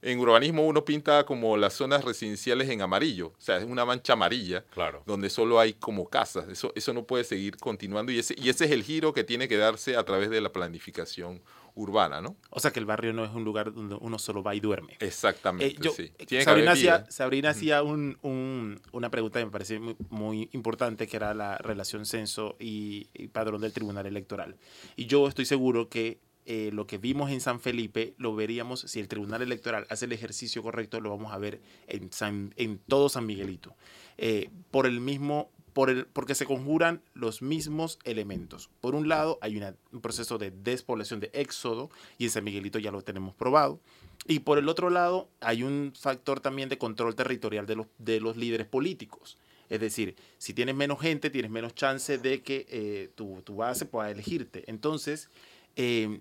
[0.02, 4.14] En urbanismo uno pinta como las zonas residenciales en amarillo, o sea, es una mancha
[4.14, 5.04] amarilla Claro.
[5.06, 6.48] donde solo hay como casas.
[6.48, 9.46] Eso, eso no puede seguir continuando y ese, y ese es el giro que tiene
[9.46, 11.40] que darse a través de la planificación
[11.82, 12.36] urbana, ¿no?
[12.50, 14.96] O sea que el barrio no es un lugar donde uno solo va y duerme.
[15.00, 16.10] Exactamente, Eh, yo- sí.
[16.18, 21.06] eh, Sabrina hacía, Sabrina hacía un- un- una pregunta que me parece muy, muy importante,
[21.06, 24.56] que era la relación censo y, y padrón del Tribunal Electoral.
[24.96, 28.98] Y yo estoy seguro que eh, lo que vimos en San Felipe lo veríamos, si
[28.98, 33.08] el Tribunal Electoral hace el ejercicio correcto, lo vamos a ver en, San- en todo
[33.08, 33.74] San Miguelito.
[34.18, 35.50] Eh, por el mismo...
[35.80, 38.68] Por el, porque se conjuran los mismos elementos.
[38.82, 41.88] Por un lado, hay un proceso de despoblación, de éxodo,
[42.18, 43.80] y en San Miguelito ya lo tenemos probado.
[44.26, 48.20] Y por el otro lado, hay un factor también de control territorial de los, de
[48.20, 49.38] los líderes políticos.
[49.70, 53.86] Es decir, si tienes menos gente, tienes menos chance de que eh, tu, tu base
[53.86, 54.64] pueda elegirte.
[54.66, 55.30] Entonces,
[55.76, 56.20] eh,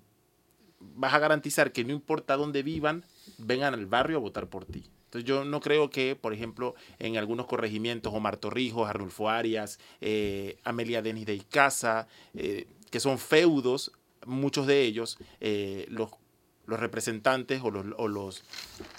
[0.80, 3.04] vas a garantizar que no importa dónde vivan,
[3.38, 4.90] vengan al barrio a votar por ti.
[5.10, 10.58] Entonces yo no creo que, por ejemplo, en algunos corregimientos, Omar Torrijos, Arnulfo Arias, eh,
[10.64, 13.92] Amelia Denis de Icaza, eh, que son feudos,
[14.28, 16.12] muchos de ellos, eh, los,
[16.68, 18.44] los representantes o los, o, los,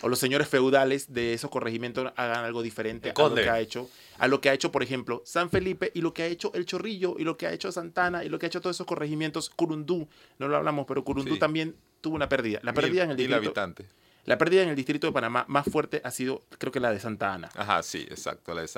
[0.02, 3.88] o los señores feudales de esos corregimientos hagan algo diferente a lo que ha hecho,
[4.18, 6.66] a lo que ha hecho, por ejemplo, San Felipe y lo que ha hecho El
[6.66, 9.48] Chorrillo y lo que ha hecho Santana y lo que ha hecho todos esos corregimientos,
[9.50, 10.08] Curundú,
[10.40, 11.38] no lo hablamos, pero Curundú Sí.
[11.38, 12.58] también tuvo una pérdida.
[12.64, 13.86] La Mil- pérdida en el mil distrito, habitantes.
[14.24, 17.00] La pérdida en el distrito de Panamá más fuerte ha sido, creo que la de
[17.00, 17.48] Santa Ana.
[17.54, 18.68] Ajá, sí, exacto, la de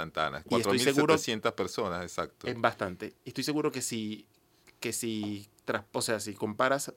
[0.58, 2.46] estoy seguro- 4.700 personas, exacto.
[2.46, 3.14] Es bastante.
[3.24, 4.26] Y Estoy seguro que si,
[4.80, 6.92] que si, tras- o sea, si comparas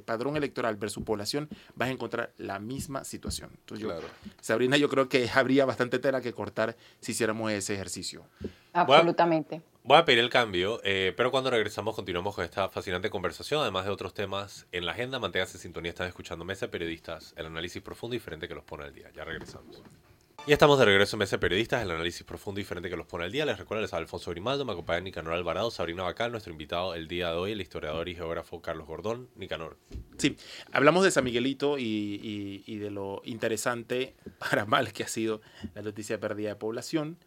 [0.00, 3.50] padrón electoral versus población, vas a encontrar la misma situación.
[3.54, 4.06] Entonces, yo- Claro.
[4.40, 8.26] Sabrina, yo creo que habría bastante tela que cortar si hiciéramos ese ejercicio.
[8.72, 9.62] Absolutamente.
[9.86, 13.84] Voy a pedir el cambio, eh, pero cuando regresamos continuamos con esta fascinante conversación, además
[13.84, 15.18] de otros temas en la agenda.
[15.18, 18.84] Manténganse en sintonía, están escuchando Mesa Periodistas, el análisis profundo y diferente que los pone
[18.84, 19.10] al día.
[19.14, 19.82] Ya regresamos.
[20.46, 23.24] Y estamos de regreso en Mesa Periodistas, el análisis profundo y diferente que los pone
[23.24, 23.44] al día.
[23.44, 27.06] Les recuerdo, les habla Alfonso Grimaldo, me acompaña Nicanor Alvarado, Sabrina Bacal, nuestro invitado el
[27.06, 29.28] día de hoy, el historiador y geógrafo Carlos Gordón.
[29.36, 29.76] Nicanor.
[30.16, 30.38] Sí,
[30.72, 35.42] hablamos de San Miguelito y, y- y de lo interesante, para mal, que ha sido
[35.74, 37.18] la noticia de pérdida de población,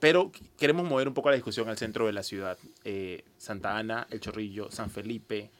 [0.00, 2.58] pero queremos mover un poco la discusión al centro de la ciudad.
[2.84, 5.50] Eh, Santa Ana, El Chorrillo, San Felipe,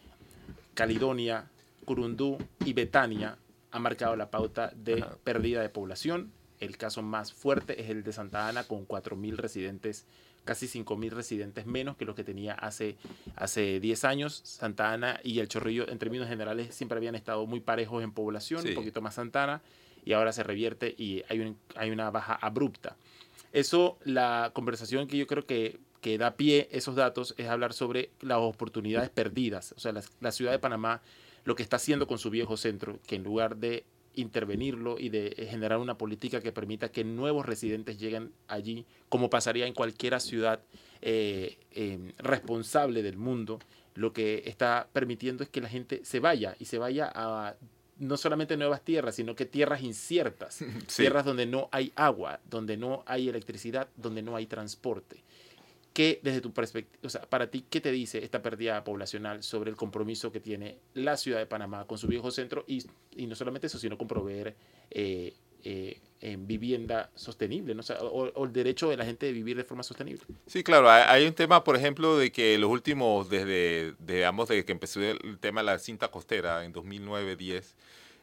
[0.75, 1.49] Caledonia,
[1.85, 3.37] Curundú y Betania
[3.71, 5.17] han marcado la pauta de Ajá.
[5.25, 6.33] pérdida de población.
[6.61, 10.07] El caso más fuerte es el de Santa Ana con 4.000 residentes,
[10.45, 12.97] casi 5.000 residentes menos que los que tenía hace,
[13.37, 14.41] hace 10 años.
[14.45, 18.63] Santa Ana y El Chorrillo en términos generales siempre habían estado muy parejos en población,
[18.63, 18.71] Sí.
[18.71, 19.63] un poquito más Santa Ana,
[20.05, 22.97] y ahora se revierte y hay, un- hay una baja abrupta.
[23.53, 25.81] Eso, la conversación que yo creo que,
[26.19, 29.75] da pie esos datos es hablar sobre las oportunidades perdidas.
[29.77, 31.03] O sea, la, ciudad de Panamá
[31.45, 33.85] lo que está haciendo con su viejo centro, que en lugar de
[34.15, 39.67] intervenirlo y de generar una política que permita que nuevos residentes lleguen allí, como pasaría
[39.67, 40.61] en cualquier ciudad
[41.03, 43.59] eh, eh, responsable del mundo,
[43.95, 47.55] lo que está permitiendo es que la gente se vaya y se vaya a
[47.99, 51.03] no solamente nuevas tierras, sino que tierras inciertas, Sí.
[51.03, 55.23] tierras donde no hay agua, donde no hay electricidad, donde no hay transporte.
[55.93, 59.71] ¿Qué, desde tu perspectiva, o sea, para ti, qué te dice esta pérdida poblacional sobre
[59.71, 62.85] el compromiso que tiene la ciudad de Panamá con su viejo centro y,
[63.17, 64.55] y no solamente eso, sino con proveer
[64.93, 65.35] eh,
[65.65, 67.83] eh, en vivienda sostenible, ¿no?
[68.01, 70.23] O, el derecho de la gente de vivir de forma sostenible?
[70.47, 74.73] Sí, claro, hay, un tema, por ejemplo, de que los últimos, desde, digamos, desde que
[74.73, 77.75] empezó el tema de la cinta costera en 2009-10,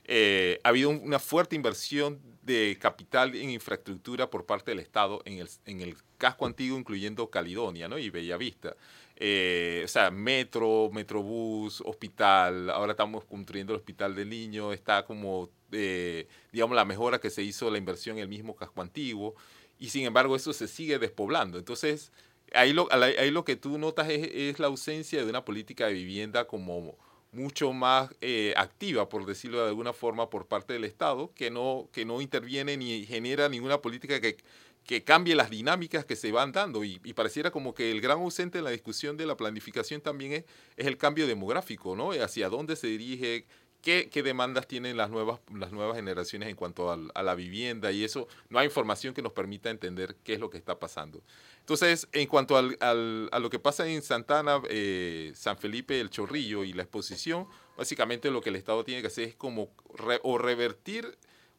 [0.08, 5.22] eh, ha habido un- una fuerte inversión de capital en infraestructura por parte del Estado
[5.26, 7.98] en el, en el casco antiguo, incluyendo Caledonia ¿no?
[7.98, 8.76] y Bellavista.
[9.18, 15.50] Eh, o sea, metro, metrobús, hospital, ahora estamos construyendo el hospital del niño, está como,
[15.72, 19.36] eh, digamos, la mejora que se hizo, la inversión en el mismo casco antiguo,
[19.80, 21.58] y sin embargo eso se sigue despoblando.
[21.58, 22.12] Entonces,
[22.54, 25.94] ahí lo, ahí lo que tú notas es, es la ausencia de una política de
[25.94, 26.98] vivienda como
[27.36, 31.90] mucho más eh, activa, por decirlo de alguna forma, por parte del Estado, que no,
[31.92, 34.38] que no interviene ni genera ninguna política que,
[34.86, 36.84] que cambie las dinámicas que se van dando.
[36.84, 40.44] Y, pareciera como que el gran ausente en la discusión de la planificación también es,
[40.78, 42.12] es el cambio demográfico, ¿no?
[42.12, 43.46] Hacia dónde se dirige,
[43.82, 47.92] qué, qué demandas tienen las nuevas, las nuevas generaciones en cuanto al- a la vivienda
[47.92, 48.28] y eso.
[48.50, 51.22] No hay información que nos permita entender qué es lo que está pasando.
[51.62, 56.12] Entonces, en cuanto al- al- a lo que pasa en Santana, eh, San Felipe, el
[56.12, 60.20] Chorrillo y la exposición, básicamente lo que el Estado tiene que hacer es como re-
[60.24, 61.18] o revertir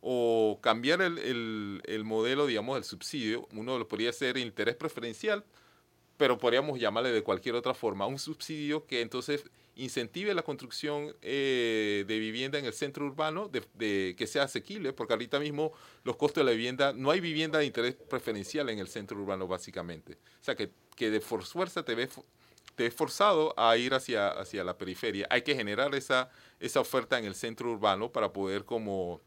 [0.09, 3.48] o cambiar el, el- el modelo, digamos, del subsidio.
[3.52, 5.44] Uno lo podría ser interés preferencial,
[6.16, 9.44] pero podríamos llamarle de cualquier otra forma, un subsidio que entonces
[9.74, 15.12] incentive la construcción eh, de vivienda en el centro urbano, de, que sea asequible, porque
[15.14, 15.72] ahorita mismo
[16.04, 19.48] los costos de la vivienda, no hay vivienda de interés preferencial en el centro urbano
[19.48, 20.12] básicamente.
[20.40, 22.11] O sea, que, que de fuerza te ves,
[22.76, 25.26] te ves forzado a ir hacia, hacia la periferia.
[25.30, 26.30] Hay que generar esa,
[26.61, 29.20] esa oferta en el centro urbano para poder como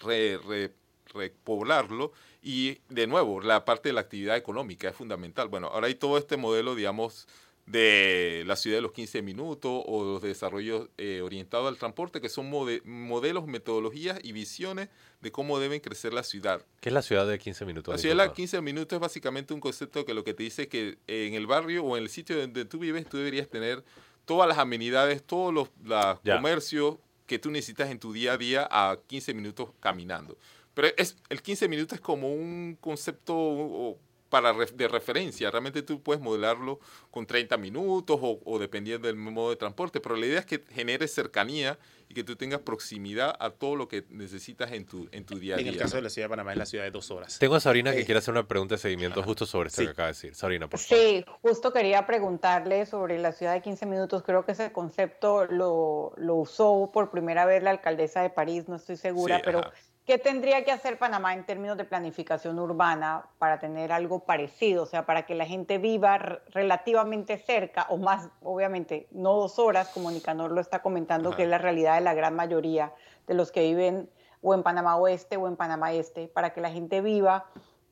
[0.00, 0.72] re- re-
[1.12, 5.48] repoblarlo y de nuevo la parte de la actividad económica es fundamental.
[5.48, 7.26] Bueno, ahora hay todo este modelo, digamos,
[7.66, 12.28] de la ciudad de los 15 minutos o los desarrollos eh, orientados al transporte, que
[12.28, 14.88] son mode- modelos, metodologías y visiones
[15.20, 16.64] de cómo deben crecer la ciudad.
[16.80, 17.92] ¿Qué es la ciudad de 15 minutos?
[17.94, 18.36] La ciudad de la disculpa?
[18.36, 21.46] 15 minutos es básicamente un concepto que lo que te dice es que en el
[21.46, 23.84] barrio o en el sitio donde tú vives, tú deberías tener
[24.24, 26.36] todas las amenidades, todos los Ya.
[26.36, 26.96] comercios
[27.30, 30.36] que tú necesitas en tu día a día a 15 minutos caminando.
[30.74, 33.96] Pero es, el 15 minutos es como un concepto
[34.30, 35.50] para ref- de referencia.
[35.50, 40.00] Realmente tú puedes modelarlo con 30 minutos o, o dependiendo del modo de transporte.
[40.00, 41.78] Pero la idea es que generes cercanía
[42.08, 45.54] y que tú tengas proximidad a todo lo que necesitas en tu, en tu día
[45.56, 45.72] a En día.
[45.72, 45.96] el caso ¿no?
[45.96, 47.38] de la ciudad de Panamá es la ciudad de dos horas.
[47.38, 49.86] Tengo a Sabrina que Eh, quiere hacer una pregunta de seguimiento justo sobre esto Sí.
[49.86, 50.34] que acaba de decir.
[50.34, 51.04] Sabrina, por favor.
[51.04, 54.22] Sí, justo quería preguntarle sobre la ciudad de 15 minutos.
[54.24, 58.76] Creo que ese concepto lo, lo usó por primera vez la alcaldesa de París, no
[58.76, 59.72] estoy segura, Sí, pero ajá.
[60.10, 64.82] ¿Qué tendría que hacer Panamá en términos de planificación urbana para tener algo parecido?
[64.82, 69.88] O sea, para que la gente viva relativamente cerca o más, obviamente, no dos horas,
[69.90, 71.36] como Nicanor lo está comentando, Ajá.
[71.36, 72.92] que es la realidad de la gran mayoría
[73.28, 74.10] de los que viven
[74.42, 77.46] o en Panamá Oeste o en Panamá Este, para que la gente viva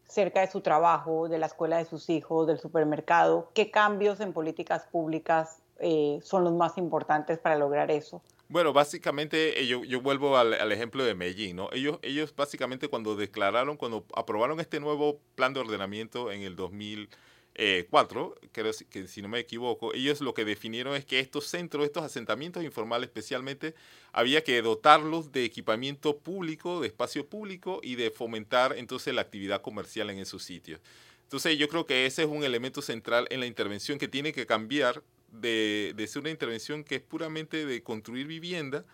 [0.08, 3.50] cerca de su trabajo, de la escuela de sus hijos, del supermercado.
[3.54, 8.22] ¿Qué cambios en políticas públicas eh, son los más importantes para lograr eso?
[8.48, 11.68] Bueno, básicamente eh, yo, yo vuelvo al, al ejemplo de Medellín, ¿no?
[11.72, 18.34] Ellos, ellos básicamente cuando declararon, cuando aprobaron este nuevo plan de ordenamiento en el 2004,
[18.52, 21.84] creo si- que si no me equivoco, ellos lo que definieron es que estos centros,
[21.84, 23.74] estos asentamientos informales especialmente,
[24.12, 29.60] había que dotarlos de equipamiento público, de espacio público y de fomentar entonces la actividad
[29.60, 30.80] comercial en esos sitios.
[31.24, 34.46] Entonces yo creo que ese es un elemento central en la intervención que tiene que
[34.46, 35.02] cambiar
[35.32, 38.84] de, de ser una intervención que es puramente de construir vivienda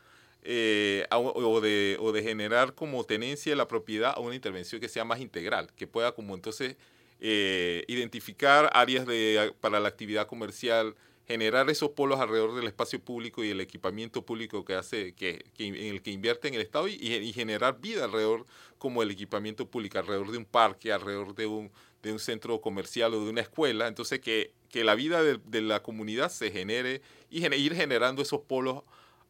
[0.46, 4.90] eh, o, de, o de generar como tenencia de la propiedad a una intervención que
[4.90, 6.76] sea más integral, que pueda como entonces
[7.20, 13.42] eh, identificar áreas de, para la actividad comercial, generar esos polos alrededor del espacio público
[13.42, 16.88] y el equipamiento público que hace, que, que en el que invierte en el Estado
[16.88, 18.44] y, y generar vida alrededor
[18.76, 21.72] como el equipamiento público, alrededor de un parque, alrededor de un,
[22.04, 23.88] de un centro comercial o de una escuela.
[23.88, 27.00] Entonces que, que la vida de, la comunidad se genere
[27.30, 28.84] y ir generando esos polos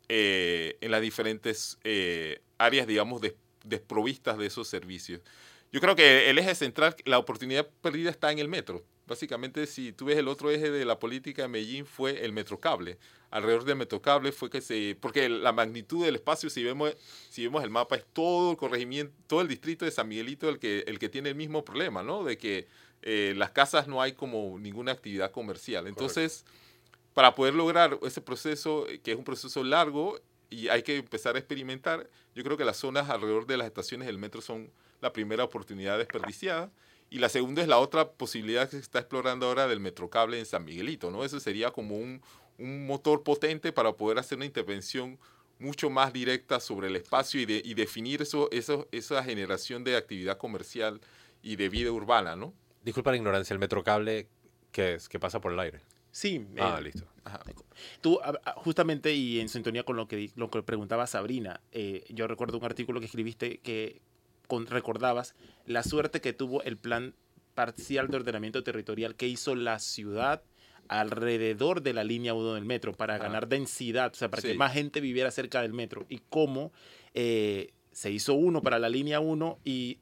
[0.09, 5.23] eh, en las diferentes eh, áreas, digamos, des- desprovistas de esos servicios.
[5.73, 8.85] Yo creo que el eje central, la oportunidad perdida está en el metro.
[9.07, 12.99] Básicamente, si tú ves el otro eje de la política de Medellín fue el metrocable.
[13.31, 14.97] Alrededor del metrocable fue que se...
[14.99, 16.97] Porque la magnitud del espacio, si vemos,
[17.29, 20.59] si vemos el mapa, es todo el corregimiento, todo el distrito de San Miguelito el
[20.59, 22.25] que, el que tiene el mismo problema, ¿no?
[22.25, 22.67] De que
[23.03, 25.87] eh, las casas no hay como ninguna actividad comercial.
[25.87, 26.47] Entonces,
[27.13, 31.37] para poder lograr ese proceso, eh, que es un proceso largo y hay que empezar
[31.37, 35.13] a experimentar, yo creo que las zonas alrededor de las estaciones del metro son la
[35.13, 36.71] primera oportunidad desperdiciada.
[37.11, 40.47] Y la segunda es la otra posibilidad que se está explorando ahora del metrocable en
[40.47, 41.25] San Miguelito, ¿no?
[41.25, 42.23] Eso sería como un,
[42.59, 45.19] un motor potente para poder hacer una intervención
[45.61, 49.97] mucho más directa sobre el espacio y, de, y definir eso, eso, esa generación de
[49.97, 51.01] actividad comercial
[51.43, 52.53] y de vida urbana, ¿no?
[52.83, 54.27] Disculpa la ignorancia, el metrocable
[54.73, 55.81] que es que pasa por el aire.
[56.11, 57.05] Sí, Ah, eh, listo.
[58.01, 62.05] Tú, a- a- justamente y en sintonía con lo que, lo que preguntaba Sabrina, eh,
[62.09, 64.01] yo recuerdo un artículo que escribiste que
[64.47, 65.35] con- recordabas
[65.67, 67.15] la suerte que tuvo el plan
[67.55, 70.43] parcial de ordenamiento territorial que hizo la ciudad
[70.89, 74.73] alrededor de la línea 1 del metro para ganar densidad, o sea, para que más
[74.73, 76.05] gente viviera cerca del metro.
[76.09, 76.73] Y cómo
[77.15, 79.99] eh, se hizo uno para la línea 1 y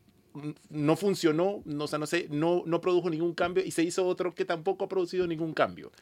[0.70, 4.06] no funcionó, no, o sea, no, sé, no, no produjo ningún cambio y se hizo
[4.06, 5.92] otro que tampoco ha producido ningún cambio.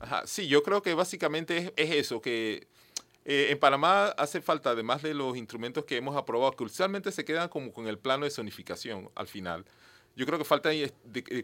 [0.00, 2.66] Ajá, sí, yo creo que básicamente es, es eso, que
[3.30, 7.26] eh, en Panamá hace falta, además de los instrumentos que hemos aprobado, que usualmente se
[7.26, 9.66] quedan como con el plano de zonificación al final.
[10.16, 10.70] Yo creo que falta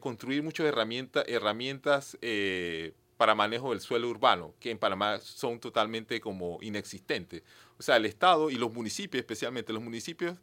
[0.00, 6.22] construir muchas herramientas, herramientas eh, para manejo del suelo urbano, que en Panamá son totalmente
[6.22, 7.42] como inexistentes.
[7.78, 10.38] O sea, el Estado y los municipios, especialmente los municipios,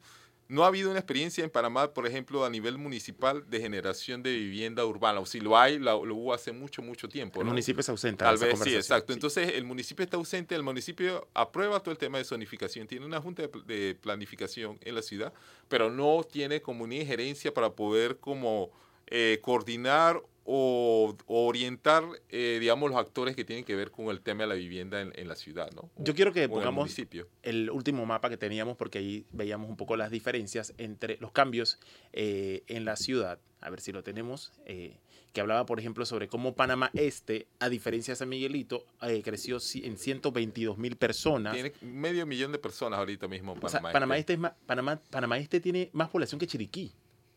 [0.52, 4.34] no ha habido una experiencia en Panamá, por ejemplo, a nivel municipal de generación de
[4.34, 5.22] vivienda urbana.
[5.22, 7.40] O si lo hay, lo, lo hubo hace mucho, mucho tiempo.
[7.40, 8.26] El municipio es ausente.
[8.26, 9.14] Tal vez sí, exacto.
[9.14, 9.18] Sí.
[9.18, 13.22] Entonces el municipio está ausente, el municipio aprueba todo el tema de zonificación, tiene una
[13.22, 15.34] junta de, pl- de planificación en la ciudad,
[15.70, 18.72] pero no tiene como una injerencia para poder como
[19.08, 24.22] eh, coordinar o, o orientar, eh, digamos, los actores que tienen que ver con el
[24.22, 25.90] tema de la vivienda en, en la ciudad, ¿no?
[25.98, 26.96] Yo quiero que el pongamos
[27.44, 31.80] el último mapa que teníamos porque ahí veíamos un poco las diferencias entre los cambios
[32.14, 33.40] eh, en la ciudad.
[33.62, 34.52] A ver si lo tenemos.
[34.66, 34.98] eh,
[35.34, 39.60] que hablaba, por ejemplo, sobre cómo Panamá Este, a diferencia de San Miguelito, eh, creció
[39.60, 41.54] ci- en 122 mil personas.
[41.54, 43.54] Tiene medio millón de personas ahorita mismo.
[43.54, 44.20] o sea, Panamá, Panamá, Este.
[44.20, 46.92] este es más, Panamá, Panamá Este tiene más población que Chiriquí.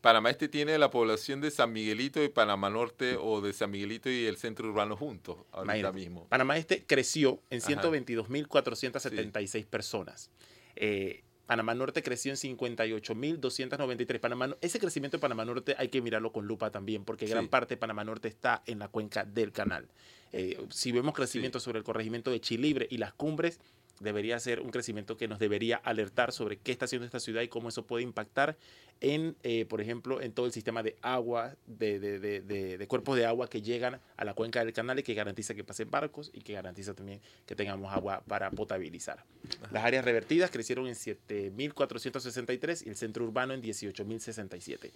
[0.05, 4.07] Panamá Este tiene la población de San Miguelito y Panamá Norte o de San Miguelito
[4.07, 5.97] y el centro urbano juntos ahorita Imagínate.
[5.97, 6.27] mismo.
[6.29, 7.81] Panamá Este creció en Ajá.
[7.81, 10.29] 122.476 personas.
[10.75, 14.19] Eh, Panamá Norte creció en 58.293.
[14.19, 17.73] Panamá, ese crecimiento de Panamá Norte hay que mirarlo con lupa también, porque gran parte
[17.73, 19.87] de Panamá Norte está en la cuenca del canal.
[20.31, 23.59] Eh, si vemos crecimiento sobre el corregimiento de Chilibre y las cumbres,
[23.99, 27.47] debería ser un crecimiento que nos debería alertar sobre qué está haciendo esta ciudad y
[27.47, 28.57] cómo eso puede impactar
[29.01, 32.87] en, eh, por ejemplo, en todo el sistema de agua, de, de- de- de- de
[32.87, 35.89] cuerpos de agua que llegan a la cuenca del canal y que garantiza que pasen
[35.91, 39.23] barcos y que garantiza también que tengamos agua para potabilizar.
[39.71, 44.91] Las áreas revertidas crecieron en 7.463 y el centro urbano en 18.067.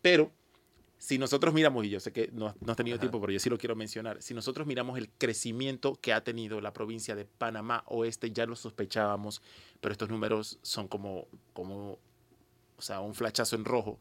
[0.00, 0.30] Pero
[1.02, 3.00] si nosotros miramos, y yo sé que no, no has tenido Ajá.
[3.00, 6.60] tiempo, pero yo sí lo quiero mencionar, si nosotros miramos el crecimiento que ha tenido
[6.60, 9.42] la provincia de Panamá Oeste, ya lo sospechábamos,
[9.80, 11.98] pero estos números son como, como
[12.76, 13.98] o sea, un flachazo en rojo.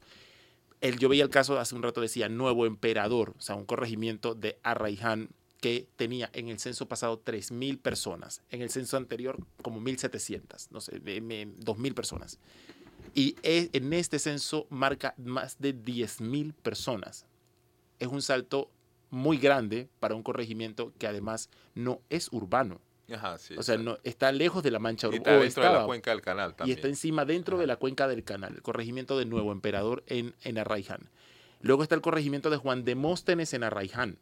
[0.80, 4.36] El, yo veía el caso, hace un rato decía, Nuevo Emperador, o sea, un corregimiento
[4.36, 5.30] de Arraiján
[5.60, 10.82] que tenía en el censo pasado 3.000 personas, en el censo anterior como 1.700, no
[10.82, 12.40] sé, de- de- 2.000 personas.
[13.14, 17.26] Y e- en este censo marca más de 10.000 personas.
[18.00, 18.70] Es un salto
[19.10, 22.80] muy grande para un corregimiento que además no es urbano.
[23.14, 25.44] Ajá, sí, O sea, no, está lejos de la mancha Y urbana.
[25.44, 26.78] está dentro de la cuenca del canal y también.
[26.78, 30.58] está encima dentro de la cuenca del canal, el corregimiento de Nuevo Emperador en, en
[30.58, 31.10] Arraiján.
[31.60, 34.18] Luego está el corregimiento de Juan Demóstenes en Arraiján,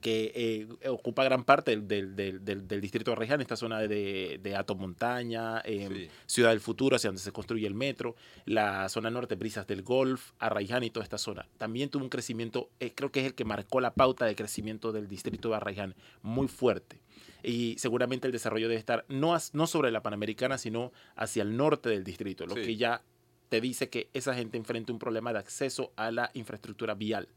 [0.00, 4.56] que eh, ocupa gran parte del, del- del- distrito de Arraiján, esta zona de, de
[4.56, 6.08] Ato Montaña, eh, Sí.
[6.26, 10.32] Ciudad del Futuro, hacia donde se construye el metro, la zona norte, Brisas del Golf,
[10.38, 11.46] Arraiján y toda esta zona.
[11.58, 14.92] También tuvo un crecimiento, eh, creo que es el que marcó la pauta de crecimiento
[14.92, 17.00] del distrito de Arraiján, muy fuerte.
[17.42, 21.88] Y seguramente el desarrollo debe estar no, no sobre la Panamericana, sino hacia el norte
[21.88, 22.62] del distrito, lo Sí.
[22.62, 23.02] que ya
[23.50, 27.28] te dice que esa gente enfrenta un problema de acceso a la infraestructura vial.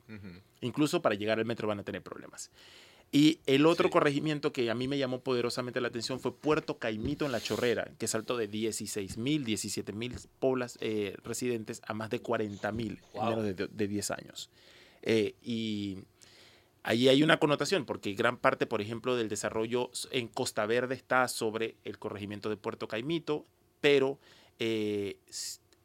[0.62, 2.52] Incluso para llegar al metro van a tener problemas.
[3.12, 3.92] Y el otro Sí.
[3.92, 7.92] corregimiento que a mí me llamó poderosamente la atención fue Puerto Caimito en La Chorrera,
[8.00, 12.94] que saltó de 16 mil, 17 mil poblas eh, residentes a más de 40 mil
[13.14, 13.30] en Wow.
[13.30, 14.50] menos de, de 10 años.
[15.04, 15.98] Eh, y
[16.84, 21.28] ahí hay una connotación, porque gran parte, por ejemplo, del desarrollo en Costa Verde está
[21.28, 23.46] sobre el corregimiento de Puerto Caimito,
[23.80, 24.18] pero
[24.60, 25.18] eh,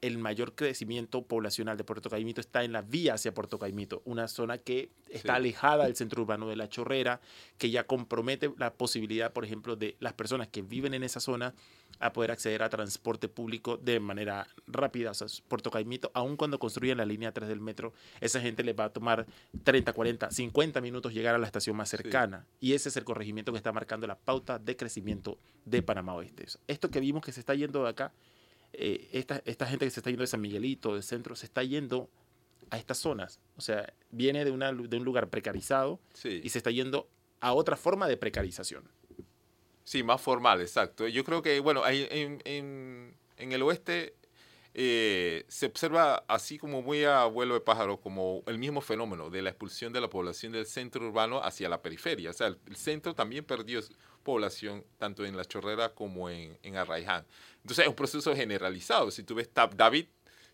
[0.01, 4.29] el mayor crecimiento poblacional de Puerto Caimito está en la vía hacia Puerto Caimito, una
[4.29, 5.37] zona que está Sí.
[5.37, 7.21] alejada del centro urbano de La Chorrera,
[7.59, 11.55] que ya compromete la posibilidad, por ejemplo, de las personas que viven en esa zona
[12.01, 15.11] a poder acceder a transporte público de manera rápida.
[15.11, 18.79] O sea, Puerto Caimito, aun cuando construyan la línea 3 del metro, esa gente les
[18.79, 19.27] va a tomar
[19.65, 22.47] 30, 40, 50 minutos llegar a la estación más cercana.
[22.61, 26.47] Y ese es el corregimiento que está marcando la pauta de crecimiento de Panamá Oeste.
[26.69, 28.13] Esto que vimos que se está yendo de acá,
[28.73, 31.63] eh, esta, esta gente que se está yendo de San Miguelito, del centro, se está
[31.63, 32.11] yendo
[32.71, 33.41] a estas zonas.
[33.57, 36.41] O sea, viene de, una, de un lugar precarizado Sí.
[36.45, 37.09] y se está yendo
[37.41, 38.85] a otra forma de precarización.
[39.85, 41.09] Sí, más formal, exacto.
[41.09, 44.15] Yo creo que, bueno, ahí en, en- en el oeste
[44.81, 49.43] eh, se observa así como muy a vuelo de pájaro, como el mismo fenómeno de
[49.43, 52.31] la expulsión de la población del centro urbano hacia la periferia.
[52.31, 53.81] O sea, el, centro también perdió
[54.23, 57.27] población tanto en La Chorrera como en, en Arraiján.
[57.57, 59.11] Entonces es un proceso generalizado.
[59.11, 60.07] Si tú ves David,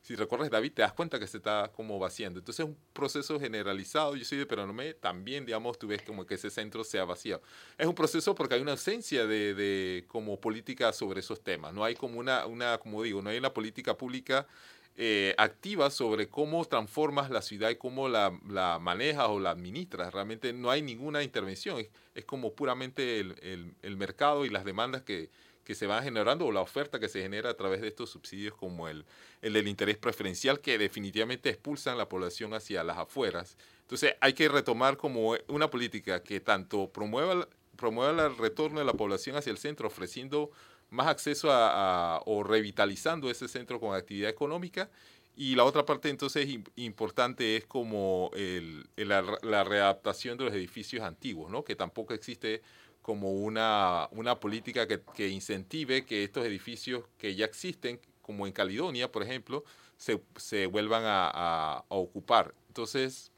[0.04, 2.38] si recorres David, te das cuenta que se está como vaciando.
[2.38, 4.14] Entonces es un proceso generalizado.
[4.16, 7.40] Yo soy de Peranomé, también, digamos, tú ves como que ese centro se ha vaciado.
[7.78, 11.72] Es un proceso porque hay una ausencia de, de como política sobre esos temas.
[11.72, 14.46] No hay como una, una como digo, no hay una política pública
[14.94, 20.12] eh, activa sobre cómo transformas la ciudad y cómo la, la manejas o la administras.
[20.12, 21.78] Realmente no hay ninguna intervención.
[21.80, 25.30] Es, es como puramente el- el mercado y las demandas que,
[25.64, 28.54] que se van generando o la oferta que se genera a través de estos subsidios
[28.54, 29.04] como el,
[29.42, 33.56] el del interés preferencial que definitivamente expulsan la población hacia las afueras.
[33.80, 38.92] Entonces hay que retomar como una política que tanto promueva, promueva el retorno de la
[38.94, 40.50] población hacia el centro, ofreciendo
[40.90, 44.90] más acceso a, a- o revitalizando ese centro con actividad económica.
[45.36, 50.44] Y la otra parte entonces im- importante es como el- el- la, la readaptación de
[50.44, 51.64] los edificios antiguos, ¿no?
[51.64, 52.62] que tampoco existe
[53.04, 58.52] como una, una política que, que incentive que estos edificios que ya existen, como en
[58.54, 59.62] Caledonia, por ejemplo,
[59.98, 62.54] se, se vuelvan a, a- a ocupar.
[62.68, 63.30] Entonces,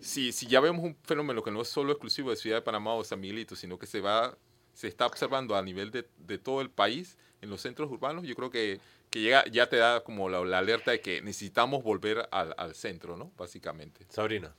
[0.00, 2.94] si, si ya vemos un fenómeno que no es solo exclusivo de Ciudad de Panamá
[2.94, 4.36] o San Miguelito, sino que se va
[4.74, 8.34] se está observando a nivel de, de todo el país, en los centros urbanos, yo
[8.34, 8.80] creo que,
[9.10, 12.74] que llega, ya te da como la, la alerta de que necesitamos volver al, al
[12.74, 13.30] centro, ¿no?
[13.36, 14.06] Básicamente.
[14.08, 14.54] Sabrina.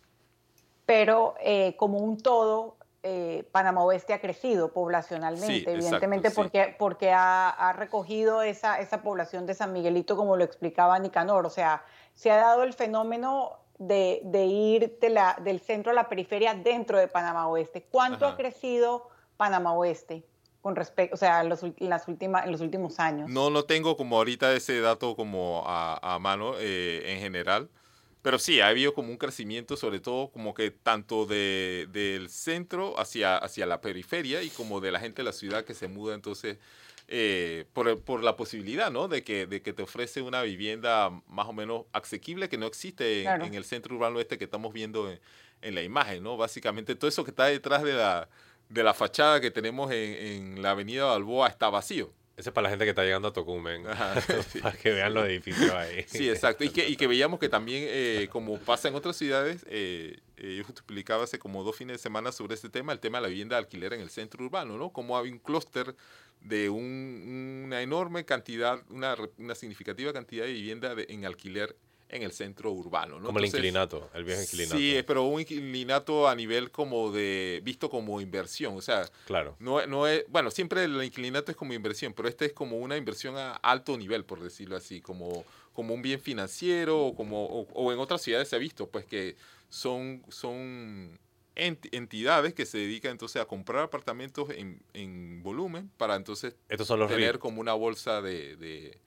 [0.86, 6.36] pero eh, como un todo, eh, Panamá Oeste ha crecido poblacionalmente, Sí, exacto, evidentemente sí.
[6.36, 11.45] porque, porque ha, ha recogido esa, esa población de San Miguelito, como lo explicaba Nicanor.
[11.45, 11.84] O sea,
[12.16, 16.54] se ha dado el fenómeno de, de ir de la- del centro a la periferia
[16.54, 17.86] dentro de Panamá Oeste.
[17.91, 18.34] ¿Cuánto Ajá.
[18.34, 20.24] ha crecido Panamá Oeste
[20.62, 23.30] con respecto, o sea, en los, las últimas, en los últimos años?
[23.30, 27.70] No, no tengo como ahorita ese dato como a, a mano eh, en general,
[28.24, 32.99] pero sí, ha habido como un crecimiento, sobre todo como que tanto de, del centro
[32.99, 36.15] hacia, hacia la periferia y como de la gente de la ciudad que se muda
[36.15, 36.57] entonces
[37.09, 39.09] eh, por, por la posibilidad, ¿no?
[39.09, 43.19] De que, de que te ofrece una vivienda más o menos asequible que no existe
[43.19, 43.45] en, Claro.
[43.45, 45.19] en el centro urbano este que estamos viendo en,
[45.61, 46.38] en la imagen, ¿no?
[46.38, 48.30] Básicamente todo eso que está detrás de la,
[48.69, 50.13] de la fachada que tenemos en,
[50.55, 52.13] en la avenida Balboa está vacío.
[52.36, 53.86] Ese es para la gente que está llegando a Tocumen.
[53.88, 54.19] Ajá,
[54.49, 54.59] sí.
[54.59, 56.03] para que vean los edificios ahí.
[56.07, 56.63] Sí, exacto.
[56.63, 60.55] Y que, y que veíamos que también, eh, como pasa en otras ciudades, eh, eh,
[60.57, 63.21] yo justo explicaba hace como dos fines de semana sobre este tema, el tema de
[63.23, 64.89] la vivienda de alquiler en el centro urbano, ¿no?
[64.91, 65.95] Como hay un clúster
[66.41, 71.75] de un- una enorme cantidad, una, una significativa cantidad de vivienda de- en alquiler
[72.14, 73.26] en el centro urbano, ¿no?
[73.26, 74.78] Como el inquilinato, el viejo inquilinato.
[74.78, 79.55] Sí, pero un inquilinato a nivel como de, visto como inversión, o sea, Claro.
[79.59, 82.97] no, no es, bueno, siempre el inquilinato es como inversión, pero este es como una
[82.97, 85.43] inversión a alto nivel, por decirlo así, como,
[85.74, 89.05] como un bien financiero o, como, o, o en otras ciudades se ha visto, pues
[89.05, 89.36] que
[89.70, 91.18] son, son
[91.55, 96.88] ent- entidades que se dedican entonces a comprar apartamentos en, en volumen para entonces Estos
[96.88, 98.99] son los tener como una bolsa de, de,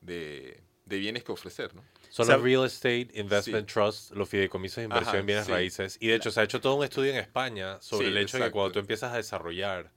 [0.00, 1.84] de- de bienes que ofrecer, ¿no?
[2.10, 5.52] Son los Real Estate Investment Trust, los fideicomisos de inversión Ajá, en bienes sí.
[5.52, 5.96] raíces.
[6.00, 8.38] Y de hecho, se ha hecho todo un estudio en España sobre Sí, el hecho
[8.38, 9.90] de que cuando tú empiezas a desarrollar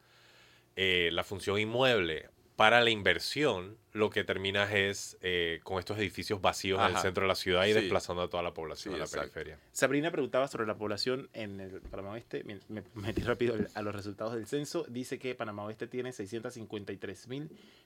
[0.76, 6.42] eh, la función inmueble para la inversión, lo que terminas es eh, con estos edificios
[6.42, 7.80] vacíos en el centro de la ciudad y Sí.
[7.80, 9.32] desplazando a toda la población Sí, a la exacto.
[9.34, 9.60] periferia.
[9.72, 12.44] Sabrina preguntaba sobre la población en el Panamá Oeste.
[12.46, 14.86] Me, me metí rápido a los resultados del censo.
[14.90, 16.12] Dice que Panamá Oeste tiene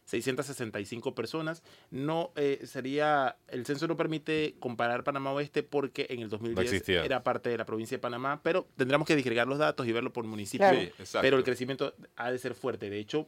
[0.05, 1.63] 653.665 personas.
[1.91, 3.37] No eh, sería.
[3.47, 7.03] El censo no permite comparar Panamá Oeste porque en el 2010 existía.
[7.05, 10.11] era parte de la provincia de Panamá, pero tendríamos que disgregar los datos y verlo
[10.13, 10.67] por municipio.
[10.69, 10.89] Claro.
[11.03, 11.17] Sí.
[11.21, 12.89] Pero el crecimiento ha de ser fuerte.
[12.89, 13.27] De hecho,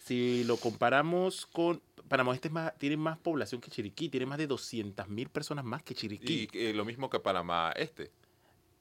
[0.00, 1.80] si lo comparamos con.
[2.08, 5.82] Panamá Oeste es más, tiene más población que Chiriquí, tiene más de 200.000 personas más
[5.84, 6.48] que Chiriquí.
[6.52, 8.10] Y eh, lo mismo que Panamá Este.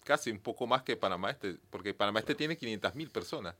[0.03, 3.55] Casi un poco más que Panamá Este, porque Panamá Este tiene 500 mil personas.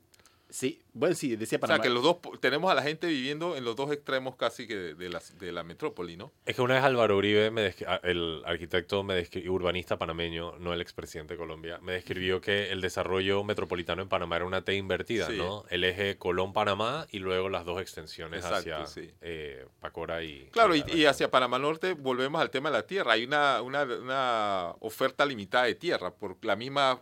[0.50, 1.78] Sí, bueno, sí, decía O Panamá.
[1.78, 4.76] sea, que los dos, tenemos a la gente viviendo en los dos extremos casi que
[4.76, 6.32] de, de la, de la metrópoli, ¿no?
[6.46, 11.36] Es que una vez Álvaro Uribe, me el arquitecto me urbanista panameño, no el expresidente
[11.36, 15.38] de Colombia, me describió que el desarrollo metropolitano en Panamá era una T invertida, Sí.
[15.38, 15.66] ¿no?
[15.70, 19.12] El eje Colón-Panamá y luego las dos extensiones Exacto, hacia sí.
[19.22, 20.50] eh, Pacora y...
[20.52, 23.14] Claro, y, hacia Panamá Norte volvemos al tema de la tierra.
[23.14, 27.02] Hay una, una, una oferta limitada de tierra por la misma,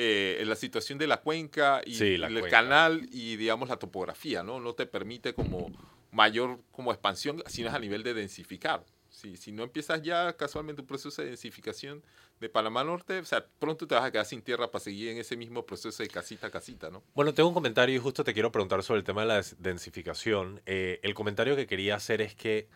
[0.00, 2.50] eh, la situación de la cuenca y Sí, la el cuenca.
[2.50, 4.60] canal y, digamos, la topografía, ¿no?
[4.60, 5.72] No te permite como
[6.12, 8.84] mayor como expansión, sino es a nivel de densificar.
[9.10, 12.04] Si, si no empiezas ya casualmente un proceso de densificación
[12.38, 15.16] de Panamá Norte, o sea, pronto te vas a quedar sin tierra para seguir en
[15.18, 17.02] ese mismo proceso de casita a casita, ¿no?
[17.14, 20.62] Bueno, tengo un comentario y justo te quiero preguntar sobre el tema de la densificación.
[20.66, 22.68] Eh, el comentario que quería hacer es que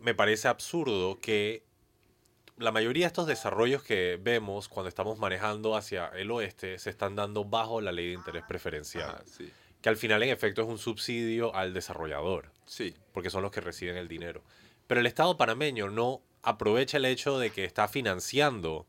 [0.00, 1.62] me parece absurdo que
[2.58, 7.14] la mayoría de estos desarrollos que vemos cuando estamos manejando hacia el oeste se están
[7.16, 9.50] dando bajo la ley de interés preferencial, Ajá, sí,
[9.82, 13.60] que al final en efecto es un subsidio al desarrollador, sí, porque son los que
[13.60, 14.42] reciben el dinero.
[14.86, 18.86] Pero el Estado panameño no aprovecha el hecho de que está financiando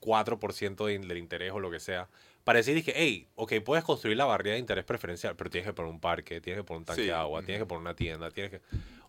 [0.00, 2.08] 4% de- del interés o lo que sea,
[2.44, 5.74] para decir que, hey, ok, puedes construir la barrera de interés preferencial, pero tienes que
[5.74, 7.94] poner un parque, tienes que poner un tanque Sí, de agua, tienes que poner una
[7.94, 8.60] tienda, tienes que...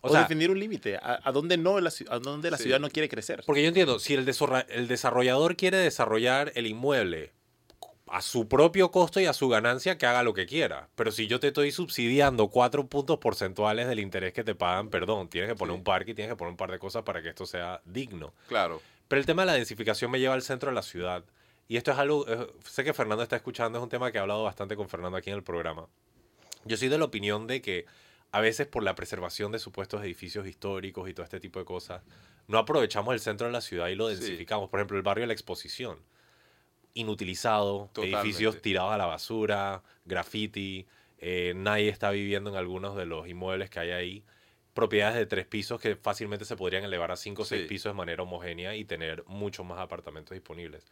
[0.04, 0.96] O, O sea, definir un límite.
[0.96, 2.64] A, a dónde no la, a dónde la Sí.
[2.64, 3.42] ciudad no quiere crecer.
[3.46, 7.32] porque yo entiendo, si el, desarrollador quiere desarrollar el inmueble
[8.06, 10.88] a su propio costo y a su ganancia, que haga lo que quiera.
[10.94, 15.28] Pero si yo te estoy subsidiando cuatro puntos porcentuales del interés que te pagan, perdón,
[15.28, 15.78] tienes que poner Sí.
[15.78, 18.34] un parque y tienes que poner un par de cosas para que esto sea digno.
[18.48, 18.80] claro.
[19.08, 21.24] Pero el tema de la densificación me lleva al centro de la ciudad.
[21.68, 24.20] Y esto es algo, eh, sé que Fernando está escuchando, es un tema que he
[24.20, 25.86] hablado bastante con Fernando aquí en el programa.
[26.64, 27.84] Yo soy de la opinión de que
[28.34, 32.02] a veces por la preservación de supuestos edificios históricos y todo este tipo de cosas,
[32.48, 34.16] no aprovechamos el centro de la ciudad y lo Sí.
[34.16, 34.68] densificamos.
[34.70, 35.98] Por ejemplo, el barrio de la exposición,
[36.94, 40.86] inutilizado, edificios tirados a la basura, graffiti,
[41.18, 44.24] eh, nadie está viviendo en algunos de los inmuebles que hay ahí.
[44.74, 47.68] Propiedades de tres pisos que fácilmente se podrían elevar a cinco o seis Sí.
[47.68, 50.84] pisos de manera homogénea y tener muchos más apartamentos disponibles.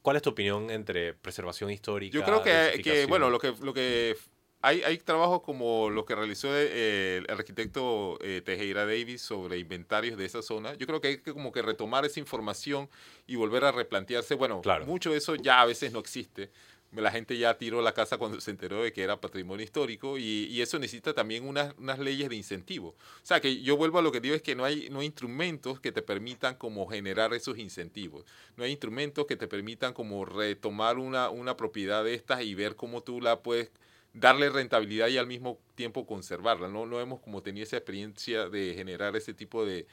[0.00, 2.14] ¿Cuál es tu opinión entre preservación histórica?
[2.14, 4.16] Yo creo que, bueno, lo que, lo que
[4.60, 10.18] hay, hay trabajos como lo que realizó eh, el arquitecto eh, Tejera Davis sobre inventarios
[10.18, 10.74] de esa zona.
[10.74, 12.88] Yo creo que hay que como que retomar esa información
[13.26, 14.34] y volver a replantearse.
[14.34, 14.84] Bueno, Claro.
[14.86, 16.50] mucho de eso ya a veces no existe.
[16.90, 20.46] La gente ya tiró la casa cuando se enteró de que era patrimonio histórico y,
[20.46, 22.88] y eso necesita también unas, unas leyes de incentivo.
[23.22, 25.06] O sea, que yo vuelvo a lo que digo es que no hay, no hay
[25.06, 28.24] instrumentos que te permitan como generar esos incentivos.
[28.56, 32.74] No hay instrumentos que te permitan como retomar una, una propiedad de estas y ver
[32.74, 33.70] cómo tú la puedes
[34.12, 36.68] darle rentabilidad y al mismo tiempo conservarla.
[36.68, 39.86] No, no hemos como tenido esa experiencia de generar ese tipo de,